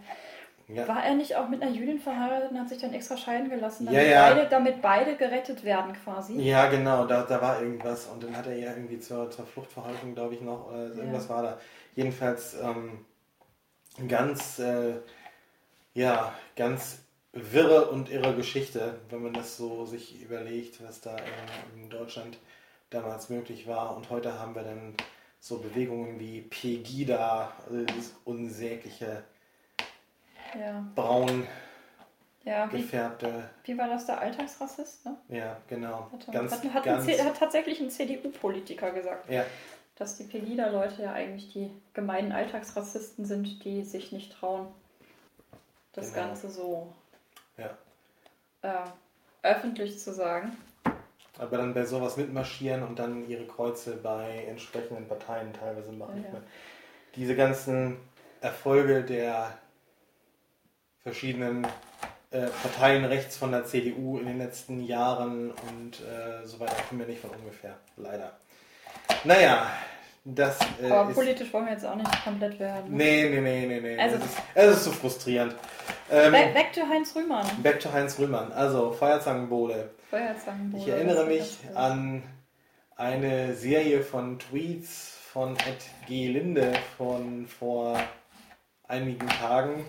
Ja, 0.68 0.88
War 0.88 1.04
er 1.06 1.14
nicht 1.14 1.36
auch 1.36 1.48
mit 1.48 1.62
einer 1.62 1.72
Jüdin 1.72 2.00
verheiratet 2.00 2.52
und 2.52 2.60
hat 2.60 2.70
sich 2.70 2.80
dann 2.82 2.94
extra 2.94 3.16
scheiden 3.18 3.50
gelassen, 3.50 3.86
damit, 3.86 4.02
Ja, 4.02 4.08
ja. 4.08 4.34
Beide, 4.34 4.50
damit 4.50 4.82
beide 4.82 5.16
gerettet 5.16 5.64
werden 5.64 5.94
quasi? 6.04 6.42
ja 6.42 6.68
genau, 6.68 7.06
da, 7.06 7.24
da 7.24 7.40
war 7.42 7.62
irgendwas 7.62 8.08
und 8.08 8.24
dann 8.24 8.36
hat 8.36 8.48
er 8.48 8.56
ja 8.58 8.72
irgendwie 8.72 9.00
zur, 9.00 9.30
zur 9.30 9.46
Flucht 9.46 9.72
verholfen, 9.72 10.16
glaube 10.16 10.34
ich 10.34 10.42
noch, 10.42 10.68
oder 10.70 10.88
irgendwas 10.88 11.28
Ja. 11.30 11.36
war 11.36 11.44
da. 11.44 11.60
Jedenfalls 11.96 12.56
ähm, 12.56 13.06
ganz, 14.08 14.60
äh, 14.60 14.96
ja, 15.94 16.34
ganz 16.56 17.00
wirre 17.34 17.90
und 17.90 18.10
irre 18.12 18.36
Geschichte, 18.36 19.00
wenn 19.10 19.24
man 19.24 19.34
das 19.34 19.58
so 19.58 19.86
sich 19.86 20.22
überlegt, 20.22 20.84
was 20.86 21.02
da 21.02 21.16
in, 21.18 21.84
in 21.84 21.90
Deutschland 21.90 22.38
damals 22.90 23.30
möglich 23.30 23.68
war. 23.68 23.96
Und 23.96 24.10
heute 24.10 24.40
haben 24.40 24.56
wir 24.56 24.64
dann 24.64 24.96
so 25.40 25.60
Bewegungen 25.60 26.20
wie 26.20 26.42
Pegida, 26.42 27.52
also 27.66 27.84
dieses 27.86 28.16
unsägliche 28.24 29.24
Ja, 30.60 30.86
braun 30.96 31.48
ja 32.44 32.72
wie, 32.72 32.78
gefärbte, 32.82 33.50
wie 33.64 33.78
war 33.78 33.88
das 33.88 34.06
der 34.06 34.20
Alltagsrassist? 34.20 35.06
Ne? 35.06 35.16
ja 35.30 35.58
genau, 35.68 36.10
Hat, 36.12 36.32
ganz, 36.32 36.52
hat, 36.52 36.64
hat, 36.74 36.88
ein 36.88 36.94
ganz, 36.96 37.06
C- 37.06 37.24
hat 37.24 37.38
tatsächlich 37.38 37.80
ein 37.82 37.90
CDU-Politiker 37.90 38.92
gesagt, 38.92 39.30
ja, 39.30 39.44
dass 39.96 40.18
die 40.18 40.24
Pegida-Leute 40.26 41.04
ja 41.04 41.14
eigentlich 41.14 41.52
die 41.54 41.72
gemeinen 41.94 42.32
Alltagsrassisten 42.32 43.26
sind, 43.26 43.64
die 43.64 43.84
sich 43.84 44.12
nicht 44.12 44.34
trauen, 44.34 44.68
das 45.94 46.14
Genau. 46.14 46.28
Ganze 46.28 46.52
so 46.52 46.94
ja. 47.58 47.70
äh, 48.62 48.90
öffentlich 49.42 50.00
zu 50.00 50.14
sagen. 50.14 50.56
Aber 51.38 51.58
dann 51.58 51.74
bei 51.74 51.84
sowas 51.86 52.16
mitmarschieren 52.18 52.84
und 52.84 52.98
dann 53.00 53.28
ihre 53.28 53.46
Kreuze 53.46 53.98
bei 53.98 54.46
entsprechenden 54.48 55.08
Parteien 55.08 55.52
teilweise 55.54 55.92
machen. 55.92 56.24
Ja, 56.28 56.38
ja. 56.40 56.44
Diese 57.16 57.36
ganzen 57.36 57.98
Erfolge 58.42 59.04
der 59.04 59.58
verschiedenen 61.06 61.66
äh, 62.32 62.48
Parteien 62.64 63.06
rechts 63.06 63.38
von 63.38 63.52
der 63.52 63.64
CDU 63.66 64.18
in 64.18 64.26
den 64.26 64.40
letzten 64.40 64.84
Jahren 64.84 65.52
und 65.52 66.00
äh, 66.02 66.44
so 66.48 66.60
weiter 66.60 66.76
kommen 66.90 67.02
wir 67.02 67.06
nicht 67.08 67.22
von 67.22 67.30
ungefähr, 67.30 67.76
leider. 67.96 68.32
Naja, 69.24 69.68
das 70.24 70.58
äh, 70.82 70.90
Aber 70.90 71.14
politisch 71.14 71.54
wollen 71.54 71.66
wir 71.68 71.74
jetzt 71.74 71.86
auch 71.86 71.96
nicht 71.96 72.24
komplett 72.24 72.60
werden. 72.60 72.90
ne? 72.90 72.98
Nee, 72.98 73.30
nee, 73.30 73.42
nee, 73.42 73.68
nee, 73.68 73.80
nee. 73.82 74.00
Also- 74.02 74.16
es, 74.18 74.24
ist, 74.26 74.38
es 74.56 74.78
ist 74.78 74.84
so 74.86 74.92
frustrierend. 74.94 75.56
Ähm, 76.10 76.32
Back, 76.32 76.74
to 76.74 76.82
Heinz 76.90 77.16
Rühmann. 77.16 77.46
back 77.62 77.80
to 77.80 77.94
Heinz 77.94 78.18
Rühmann. 78.18 78.52
Also, 78.52 78.92
Feuerzangenbowle. 78.92 79.92
Feuerzangenbowle. 80.10 80.82
Ich 80.84 80.90
erinnere 80.90 81.26
mich 81.28 81.60
an 81.76 82.24
eine 82.96 83.54
Serie 83.54 84.02
von 84.02 84.40
Tweets 84.40 85.16
von 85.32 85.56
Ed 85.58 85.86
G. 86.08 86.30
Linde 86.30 86.74
von 86.98 87.46
vor 87.48 88.00
einigen 88.88 89.28
Tagen, 89.28 89.86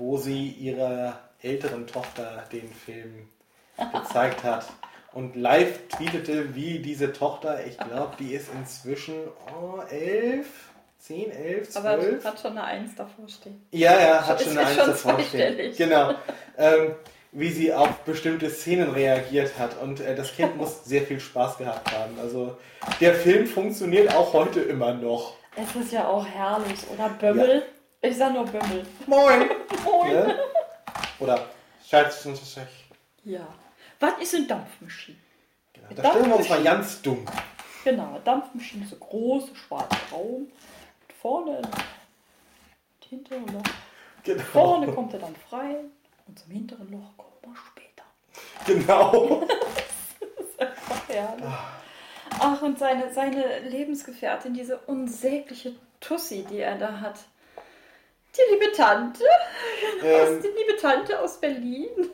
wo 0.00 0.16
sie 0.16 0.48
ihrer 0.48 1.20
älteren 1.42 1.86
Tochter 1.86 2.44
den 2.50 2.72
Film 2.72 3.28
gezeigt 3.92 4.42
hat 4.42 4.66
und 5.12 5.36
live 5.36 5.88
tweetete, 5.88 6.54
wie 6.54 6.78
diese 6.78 7.12
Tochter, 7.12 7.66
ich 7.66 7.76
glaube, 7.76 8.16
die 8.18 8.32
ist 8.32 8.48
inzwischen 8.54 9.14
oh, 9.60 9.80
elf, 9.90 10.46
10, 10.98 11.30
11, 11.30 11.76
Aber 11.76 12.00
12. 12.00 12.24
hat 12.24 12.40
schon 12.40 12.50
eine 12.52 12.64
Eins 12.64 12.94
davor 12.94 13.28
stehen. 13.28 13.66
Ja, 13.72 13.98
ja, 13.98 14.26
hat 14.26 14.40
schon 14.40 14.54
ja 14.54 14.60
eine 14.60 14.68
Eins 14.68 14.78
schon 14.78 14.86
davor 14.86 15.20
stehen. 15.20 15.74
Genau. 15.76 16.14
Ähm, 16.56 16.94
wie 17.32 17.50
sie 17.50 17.72
auf 17.72 18.00
bestimmte 18.00 18.50
Szenen 18.50 18.90
reagiert 18.90 19.58
hat. 19.58 19.80
Und 19.80 20.00
äh, 20.00 20.14
das 20.14 20.34
Kind 20.34 20.56
muss 20.56 20.84
sehr 20.84 21.02
viel 21.02 21.20
Spaß 21.20 21.58
gehabt 21.58 21.92
haben. 21.92 22.18
Also 22.20 22.56
der 23.00 23.14
Film 23.14 23.46
funktioniert 23.46 24.14
auch 24.14 24.32
heute 24.32 24.60
immer 24.60 24.94
noch. 24.94 25.34
Es 25.56 25.74
ist 25.74 25.92
ja 25.92 26.08
auch 26.08 26.26
herrlich. 26.26 26.80
Oder 26.92 27.08
Bömmel. 27.08 27.62
Ich 28.02 28.16
sag 28.16 28.32
nur 28.32 28.44
Bömmel. 28.46 28.86
Moin! 29.06 29.50
Moin. 29.84 30.12
Ne? 30.12 30.38
Oder 31.18 31.50
Schatz, 31.86 32.22
Schatz, 32.22 32.54
Schatz. 32.54 32.68
Ja. 33.24 33.46
Was 33.98 34.18
ist 34.20 34.34
eine 34.34 34.46
Dampfmaschine? 34.46 35.18
Genau. 35.74 36.02
Da 36.02 36.10
stellen 36.10 36.28
wir 36.30 36.36
uns 36.36 36.48
mal 36.48 36.62
ganz 36.62 37.02
dumm. 37.02 37.26
Genau, 37.84 38.08
eine 38.08 38.20
Dampfmaschine 38.20 38.84
ist 38.84 38.90
so 38.90 38.96
groß, 38.96 39.50
schwarzer 39.54 39.98
Raum. 40.10 40.50
Vorne 41.20 41.58
ein 41.58 41.62
Loch. 41.64 43.08
hinteren 43.08 43.46
Loch. 43.48 43.62
Genau. 44.22 44.42
Vorne 44.44 44.92
kommt 44.92 45.12
er 45.12 45.20
dann 45.20 45.36
frei 45.36 45.76
und 46.26 46.38
zum 46.38 46.50
hinteren 46.50 46.90
Loch 46.90 47.16
kommt 47.18 47.46
man 47.46 47.56
später. 47.56 48.04
Genau. 48.66 49.46
Ach, 50.58 51.08
herrlich. 51.08 51.44
Ach, 52.38 52.62
und 52.62 52.78
seine, 52.78 53.12
seine 53.12 53.58
Lebensgefährtin, 53.60 54.54
diese 54.54 54.78
unsägliche 54.78 55.74
Tussi, 56.00 56.46
die 56.48 56.58
er 56.58 56.78
da 56.78 57.00
hat. 57.00 57.16
Die 58.36 58.52
liebe 58.54 58.72
Tante, 58.72 59.24
aus, 59.24 60.02
ähm, 60.04 60.42
die 60.42 60.48
liebe 60.48 60.76
Tante 60.80 61.18
aus 61.20 61.38
Berlin. 61.40 61.88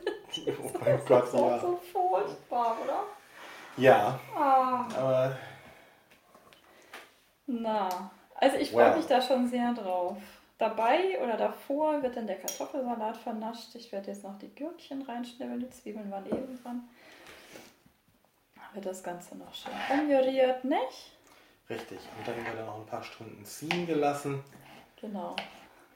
oh 0.47 0.71
mein 0.79 0.99
Gott, 1.05 1.23
Das 1.25 1.33
ja. 1.33 1.59
so 1.59 1.77
furchtbar, 1.91 2.77
oder? 2.83 3.03
Ja, 3.77 4.19
Ah, 4.35 4.87
aber 4.97 5.37
na. 7.45 8.11
Also 8.35 8.57
ich 8.57 8.71
freue 8.71 8.89
Wow. 8.89 8.97
mich 8.97 9.05
da 9.05 9.21
schon 9.21 9.47
sehr 9.47 9.73
drauf. 9.73 10.17
Dabei 10.57 11.19
oder 11.23 11.37
davor 11.37 12.01
wird 12.01 12.17
dann 12.17 12.25
der 12.27 12.39
Kartoffelsalat 12.39 13.17
vernascht. 13.17 13.75
Ich 13.75 13.91
werde 13.91 14.11
jetzt 14.11 14.23
noch 14.23 14.37
die 14.39 14.53
Gürkchen 14.53 15.03
reinschnibbeln. 15.03 15.59
Die 15.59 15.69
Zwiebeln 15.69 16.09
waren 16.11 16.25
eben 16.25 16.59
dran. 16.63 16.89
Dann 18.55 18.73
wird 18.75 18.85
das 18.87 19.03
Ganze 19.03 19.37
noch 19.37 19.53
schön 19.53 19.71
umgerührt, 19.91 20.63
nicht? 20.65 21.11
richtig. 21.69 21.99
Und 22.17 22.27
dann 22.27 22.37
wird 22.45 22.55
er 22.57 22.65
noch 22.65 22.77
ein 22.79 22.85
paar 22.85 23.03
Stunden 23.03 23.43
ziehen 23.45 23.85
gelassen. 23.85 24.43
Genau. 24.99 25.35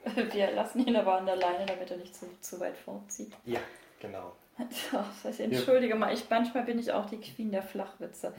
Wir 0.31 0.51
lassen 0.51 0.85
ihn 0.85 0.95
aber 0.95 1.17
an 1.17 1.25
der 1.25 1.35
Leine, 1.35 1.65
damit 1.65 1.91
er 1.91 1.97
nicht 1.97 2.15
zu, 2.15 2.25
zu 2.39 2.59
weit 2.59 2.77
fortzieht. 2.77 3.33
Ja, 3.45 3.59
genau. 3.99 4.33
Das 5.23 5.39
entschuldige 5.39 5.95
mal, 5.95 6.13
ich, 6.13 6.29
manchmal 6.29 6.63
bin 6.63 6.77
ich 6.79 6.91
auch 6.91 7.05
die 7.05 7.19
Queen 7.19 7.51
der 7.51 7.63
Flachwitze. 7.63 8.33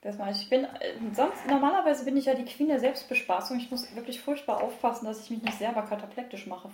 Das 0.00 0.18
mal, 0.18 0.30
ich 0.30 0.50
bin, 0.50 0.64
äh, 0.64 0.92
sonst, 1.12 1.46
normalerweise 1.46 2.04
bin 2.04 2.16
ich 2.16 2.26
ja 2.26 2.34
die 2.34 2.44
Queen 2.44 2.68
der 2.68 2.78
Selbstbespaßung. 2.78 3.58
Ich 3.58 3.70
muss 3.70 3.94
wirklich 3.96 4.20
furchtbar 4.20 4.62
aufpassen, 4.62 5.06
dass 5.06 5.24
ich 5.24 5.30
mich 5.30 5.42
nicht 5.42 5.58
selber 5.58 5.82
kataplektisch 5.82 6.46
mache, 6.46 6.68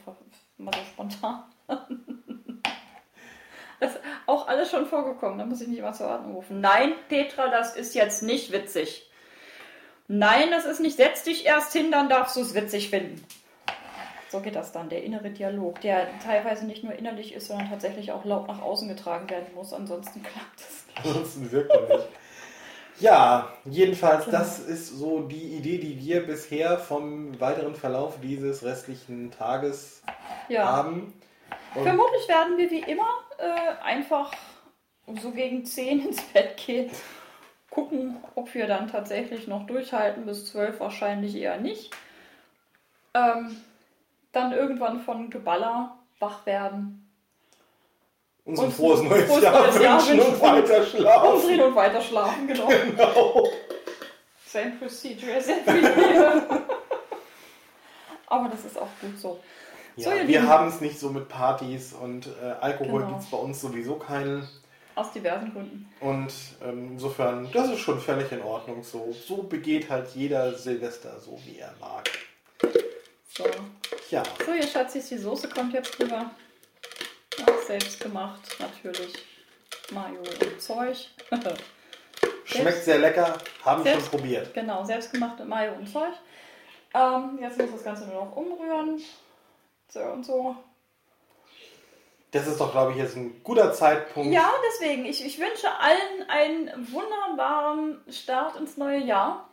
mal 0.59 0.75
so 0.75 0.85
spontan. 0.85 1.45
Das 3.81 3.95
ist 3.95 4.03
auch 4.27 4.47
alles 4.47 4.71
schon 4.71 4.85
vorgekommen, 4.85 5.39
da 5.39 5.47
muss 5.47 5.63
ich 5.63 5.69
mich 5.69 5.81
mal 5.81 5.95
zur 5.95 6.09
Ordnung 6.09 6.35
rufen. 6.35 6.61
Nein, 6.61 6.93
Petra, 7.09 7.49
das 7.49 7.75
ist 7.75 7.95
jetzt 7.95 8.23
nicht 8.23 8.53
witzig. 8.53 9.10
Nein, 10.13 10.51
das 10.51 10.65
ist 10.65 10.81
nicht, 10.81 10.97
setz 10.97 11.23
dich 11.23 11.47
erst 11.47 11.73
hin, 11.73 11.93
dann 11.93 12.09
darfst 12.09 12.35
du 12.35 12.41
es 12.41 12.53
witzig 12.53 12.91
finden. 12.91 13.25
So 14.29 14.41
geht 14.41 14.57
das 14.57 14.73
dann, 14.73 14.89
der 14.89 15.05
innere 15.05 15.31
Dialog, 15.31 15.81
der 15.83 16.09
teilweise 16.19 16.67
nicht 16.67 16.83
nur 16.83 16.93
innerlich 16.93 17.33
ist, 17.33 17.47
sondern 17.47 17.71
tatsächlich 17.71 18.11
auch 18.11 18.25
laut 18.25 18.49
nach 18.49 18.61
außen 18.61 18.89
getragen 18.89 19.31
werden 19.31 19.55
muss. 19.55 19.73
Ansonsten 19.73 20.21
klappt 20.25 20.59
es 20.59 20.85
nicht. 20.89 21.07
Ansonsten 21.07 21.53
wirkt 21.53 21.71
er 21.71 21.97
nicht. 21.97 22.09
Ja, 22.99 23.53
jedenfalls, 23.65 24.25
Genau. 24.25 24.39
das 24.39 24.59
ist 24.59 24.89
so 24.99 25.21
die 25.21 25.55
Idee, 25.57 25.79
die 25.79 25.97
wir 26.01 26.27
bisher 26.27 26.79
vom 26.79 27.39
weiteren 27.41 27.77
Verlauf 27.77 28.15
dieses 28.21 28.65
restlichen 28.65 29.31
Tages 29.31 30.03
Ja. 30.49 30.65
haben. 30.67 31.15
Und 31.77 31.85
Vermutlich 31.85 32.27
werden 32.27 32.59
wir 32.59 32.69
wie 32.69 32.81
immer 32.81 33.09
äh, 33.39 33.83
einfach 33.85 34.33
so 35.23 35.31
gegen 35.31 35.65
10 35.65 36.09
ins 36.09 36.21
Bett 36.23 36.57
gehen. 36.57 36.91
Gucken, 37.71 38.17
ob 38.35 38.53
wir 38.55 38.67
dann 38.67 38.89
tatsächlich 38.91 39.47
noch 39.47 39.67
durchhalten. 39.67 40.27
Bis 40.27 40.47
12 40.47 40.81
wahrscheinlich 40.81 41.35
eher 41.37 41.59
nicht. 41.59 41.91
Ähm, 43.15 43.57
dann 44.33 44.53
irgendwann 44.53 45.01
von 45.01 45.31
Geballer 45.31 45.97
wach 46.19 46.47
werden. 46.47 47.09
uns 48.45 48.59
ein 48.59 48.67
und 48.67 48.73
frohes 48.73 49.03
neues 49.03 49.25
frohes 49.25 49.43
Jahr 49.43 49.61
neues 49.63 49.81
Jahr 49.83 49.99
wünschen 50.09 50.21
und 50.21 50.41
weiter 50.41 50.85
schlafen. 50.85 51.33
Umdrehen 51.33 51.61
und 51.61 51.75
weiter 51.75 52.01
schlafen, 52.01 52.47
genau. 52.47 52.67
Genau. 52.69 53.49
Same 54.47 54.73
procedure 54.73 55.33
every 55.33 55.81
year. 55.81 56.43
Aber 58.27 58.49
das 58.49 58.65
ist 58.65 58.79
auch 58.79 58.89
gut 59.01 59.19
so. 59.19 59.41
So, 59.97 60.11
Ja, 60.11 60.17
ihr 60.17 60.29
wir 60.29 60.47
haben 60.49 60.69
es 60.69 60.81
nicht 60.81 60.99
so 60.99 61.11
mit 61.11 61.29
Partys 61.29 61.93
und 61.93 62.29
äh, 62.43 62.47
Alkohol 62.61 63.01
Genau. 63.03 63.09
gibt 63.13 63.21
es 63.23 63.31
bei 63.31 63.37
uns 63.39 63.61
sowieso 63.61 63.95
keinen. 63.97 64.49
Aus 64.95 65.13
diversen 65.13 65.53
Gründen. 65.53 65.89
Und 66.01 66.33
ähm, 66.63 66.93
insofern, 66.93 67.51
das 67.53 67.71
ist 67.71 67.81
schon 67.81 68.01
völlig 68.01 68.31
in 68.33 68.43
Ordnung 68.43 68.83
so. 68.83 69.13
So 69.27 69.43
begeht 69.45 69.89
halt 69.89 70.09
jeder 70.15 70.53
Silvester 70.55 71.19
so, 71.21 71.39
wie 71.47 71.59
er 71.59 71.73
mag. 71.81 72.09
So. 73.37 73.45
Ja, 74.11 74.23
So, 74.45 74.53
ihr 74.53 74.67
Schatzis, 74.67 75.09
die 75.09 75.19
Soße 75.19 75.49
kommt 75.49 75.73
jetzt 75.73 75.99
rüber. 76.01 76.31
Ja, 77.39 77.47
selbst 77.67 78.01
gemacht, 78.01 78.57
natürlich. 78.59 79.15
Mayo 79.93 80.19
und 80.21 80.61
Zeug. 80.61 80.97
schmeckt 82.45 82.85
sehr 82.85 82.99
lecker, 82.99 83.39
haben 83.65 83.83
schon 83.85 83.93
Selbst- 83.93 84.11
probiert. 84.11 84.53
genau, 84.55 84.85
selbstgemachte 84.85 85.45
Mayo 85.45 85.73
und 85.75 85.89
Zeug. 85.89 86.13
Ähm, 86.93 87.39
jetzt 87.41 87.57
muss 87.59 87.71
das 87.73 87.85
Ganze 87.85 88.07
nur 88.07 88.25
noch 88.25 88.37
umrühren. 88.37 89.01
So 89.89 90.01
und 90.01 90.25
so. 90.27 90.57
Das 92.33 92.47
ist 92.47 92.61
doch, 92.61 92.71
glaube 92.71 92.93
ich, 92.93 92.99
jetzt 92.99 93.17
ein 93.17 93.43
guter 93.43 93.73
Zeitpunkt. 93.73 94.33
Ja, 94.33 94.53
deswegen, 94.69 95.05
ich, 95.05 95.25
ich 95.25 95.39
wünsche 95.41 95.69
allen 95.81 96.29
einen 96.29 96.93
wunderbaren 96.93 98.01
Start 98.09 98.57
ins 98.57 98.77
neue 98.77 99.01
Jahr. 99.01 99.49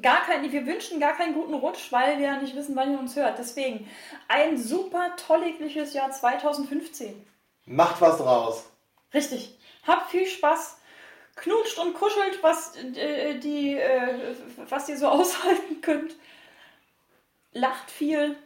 Gar 0.00 0.24
kein, 0.24 0.52
wir 0.52 0.66
wünschen 0.66 1.00
gar 1.00 1.16
keinen 1.16 1.34
guten 1.34 1.54
Rutsch, 1.54 1.90
weil 1.90 2.18
wir 2.18 2.26
ja 2.26 2.40
nicht 2.40 2.54
wissen, 2.54 2.76
wann 2.76 2.92
ihr 2.92 2.98
uns 2.98 3.16
hört. 3.16 3.38
Deswegen 3.38 3.88
ein 4.28 4.58
super 4.58 5.16
tolligliches 5.16 5.94
Jahr 5.94 6.10
2015. 6.10 7.26
Macht 7.64 8.00
was 8.00 8.18
draus. 8.18 8.70
Richtig. 9.12 9.58
Habt 9.86 10.10
viel 10.10 10.26
Spaß. 10.26 10.76
Knutscht 11.34 11.78
und 11.78 11.94
kuschelt, 11.94 12.42
was, 12.42 12.76
äh, 12.76 13.38
die, 13.38 13.74
äh, 13.74 14.34
was 14.68 14.88
ihr 14.88 14.96
so 14.96 15.08
aushalten 15.08 15.80
könnt. 15.80 16.14
Lacht 17.52 17.90
viel. 17.90 18.36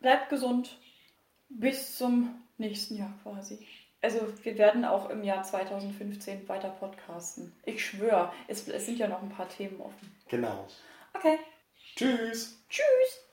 Bleibt 0.00 0.28
gesund. 0.28 0.76
Bis 1.58 1.96
zum 1.96 2.42
nächsten 2.58 2.96
Jahr 2.96 3.12
quasi. 3.22 3.66
Also 4.00 4.20
wir 4.42 4.58
werden 4.58 4.84
auch 4.84 5.10
im 5.10 5.22
Jahr 5.22 5.44
2015 5.44 6.48
weiter 6.48 6.70
podcasten. 6.70 7.52
Ich 7.64 7.84
schwöre, 7.84 8.32
es, 8.48 8.66
es 8.66 8.86
sind 8.86 8.98
ja 8.98 9.06
noch 9.06 9.22
ein 9.22 9.28
paar 9.28 9.48
Themen 9.48 9.80
offen. 9.80 10.12
Genau. 10.28 10.66
Okay. 11.14 11.38
Tschüss. 11.94 12.58
Tschüss. 12.68 13.31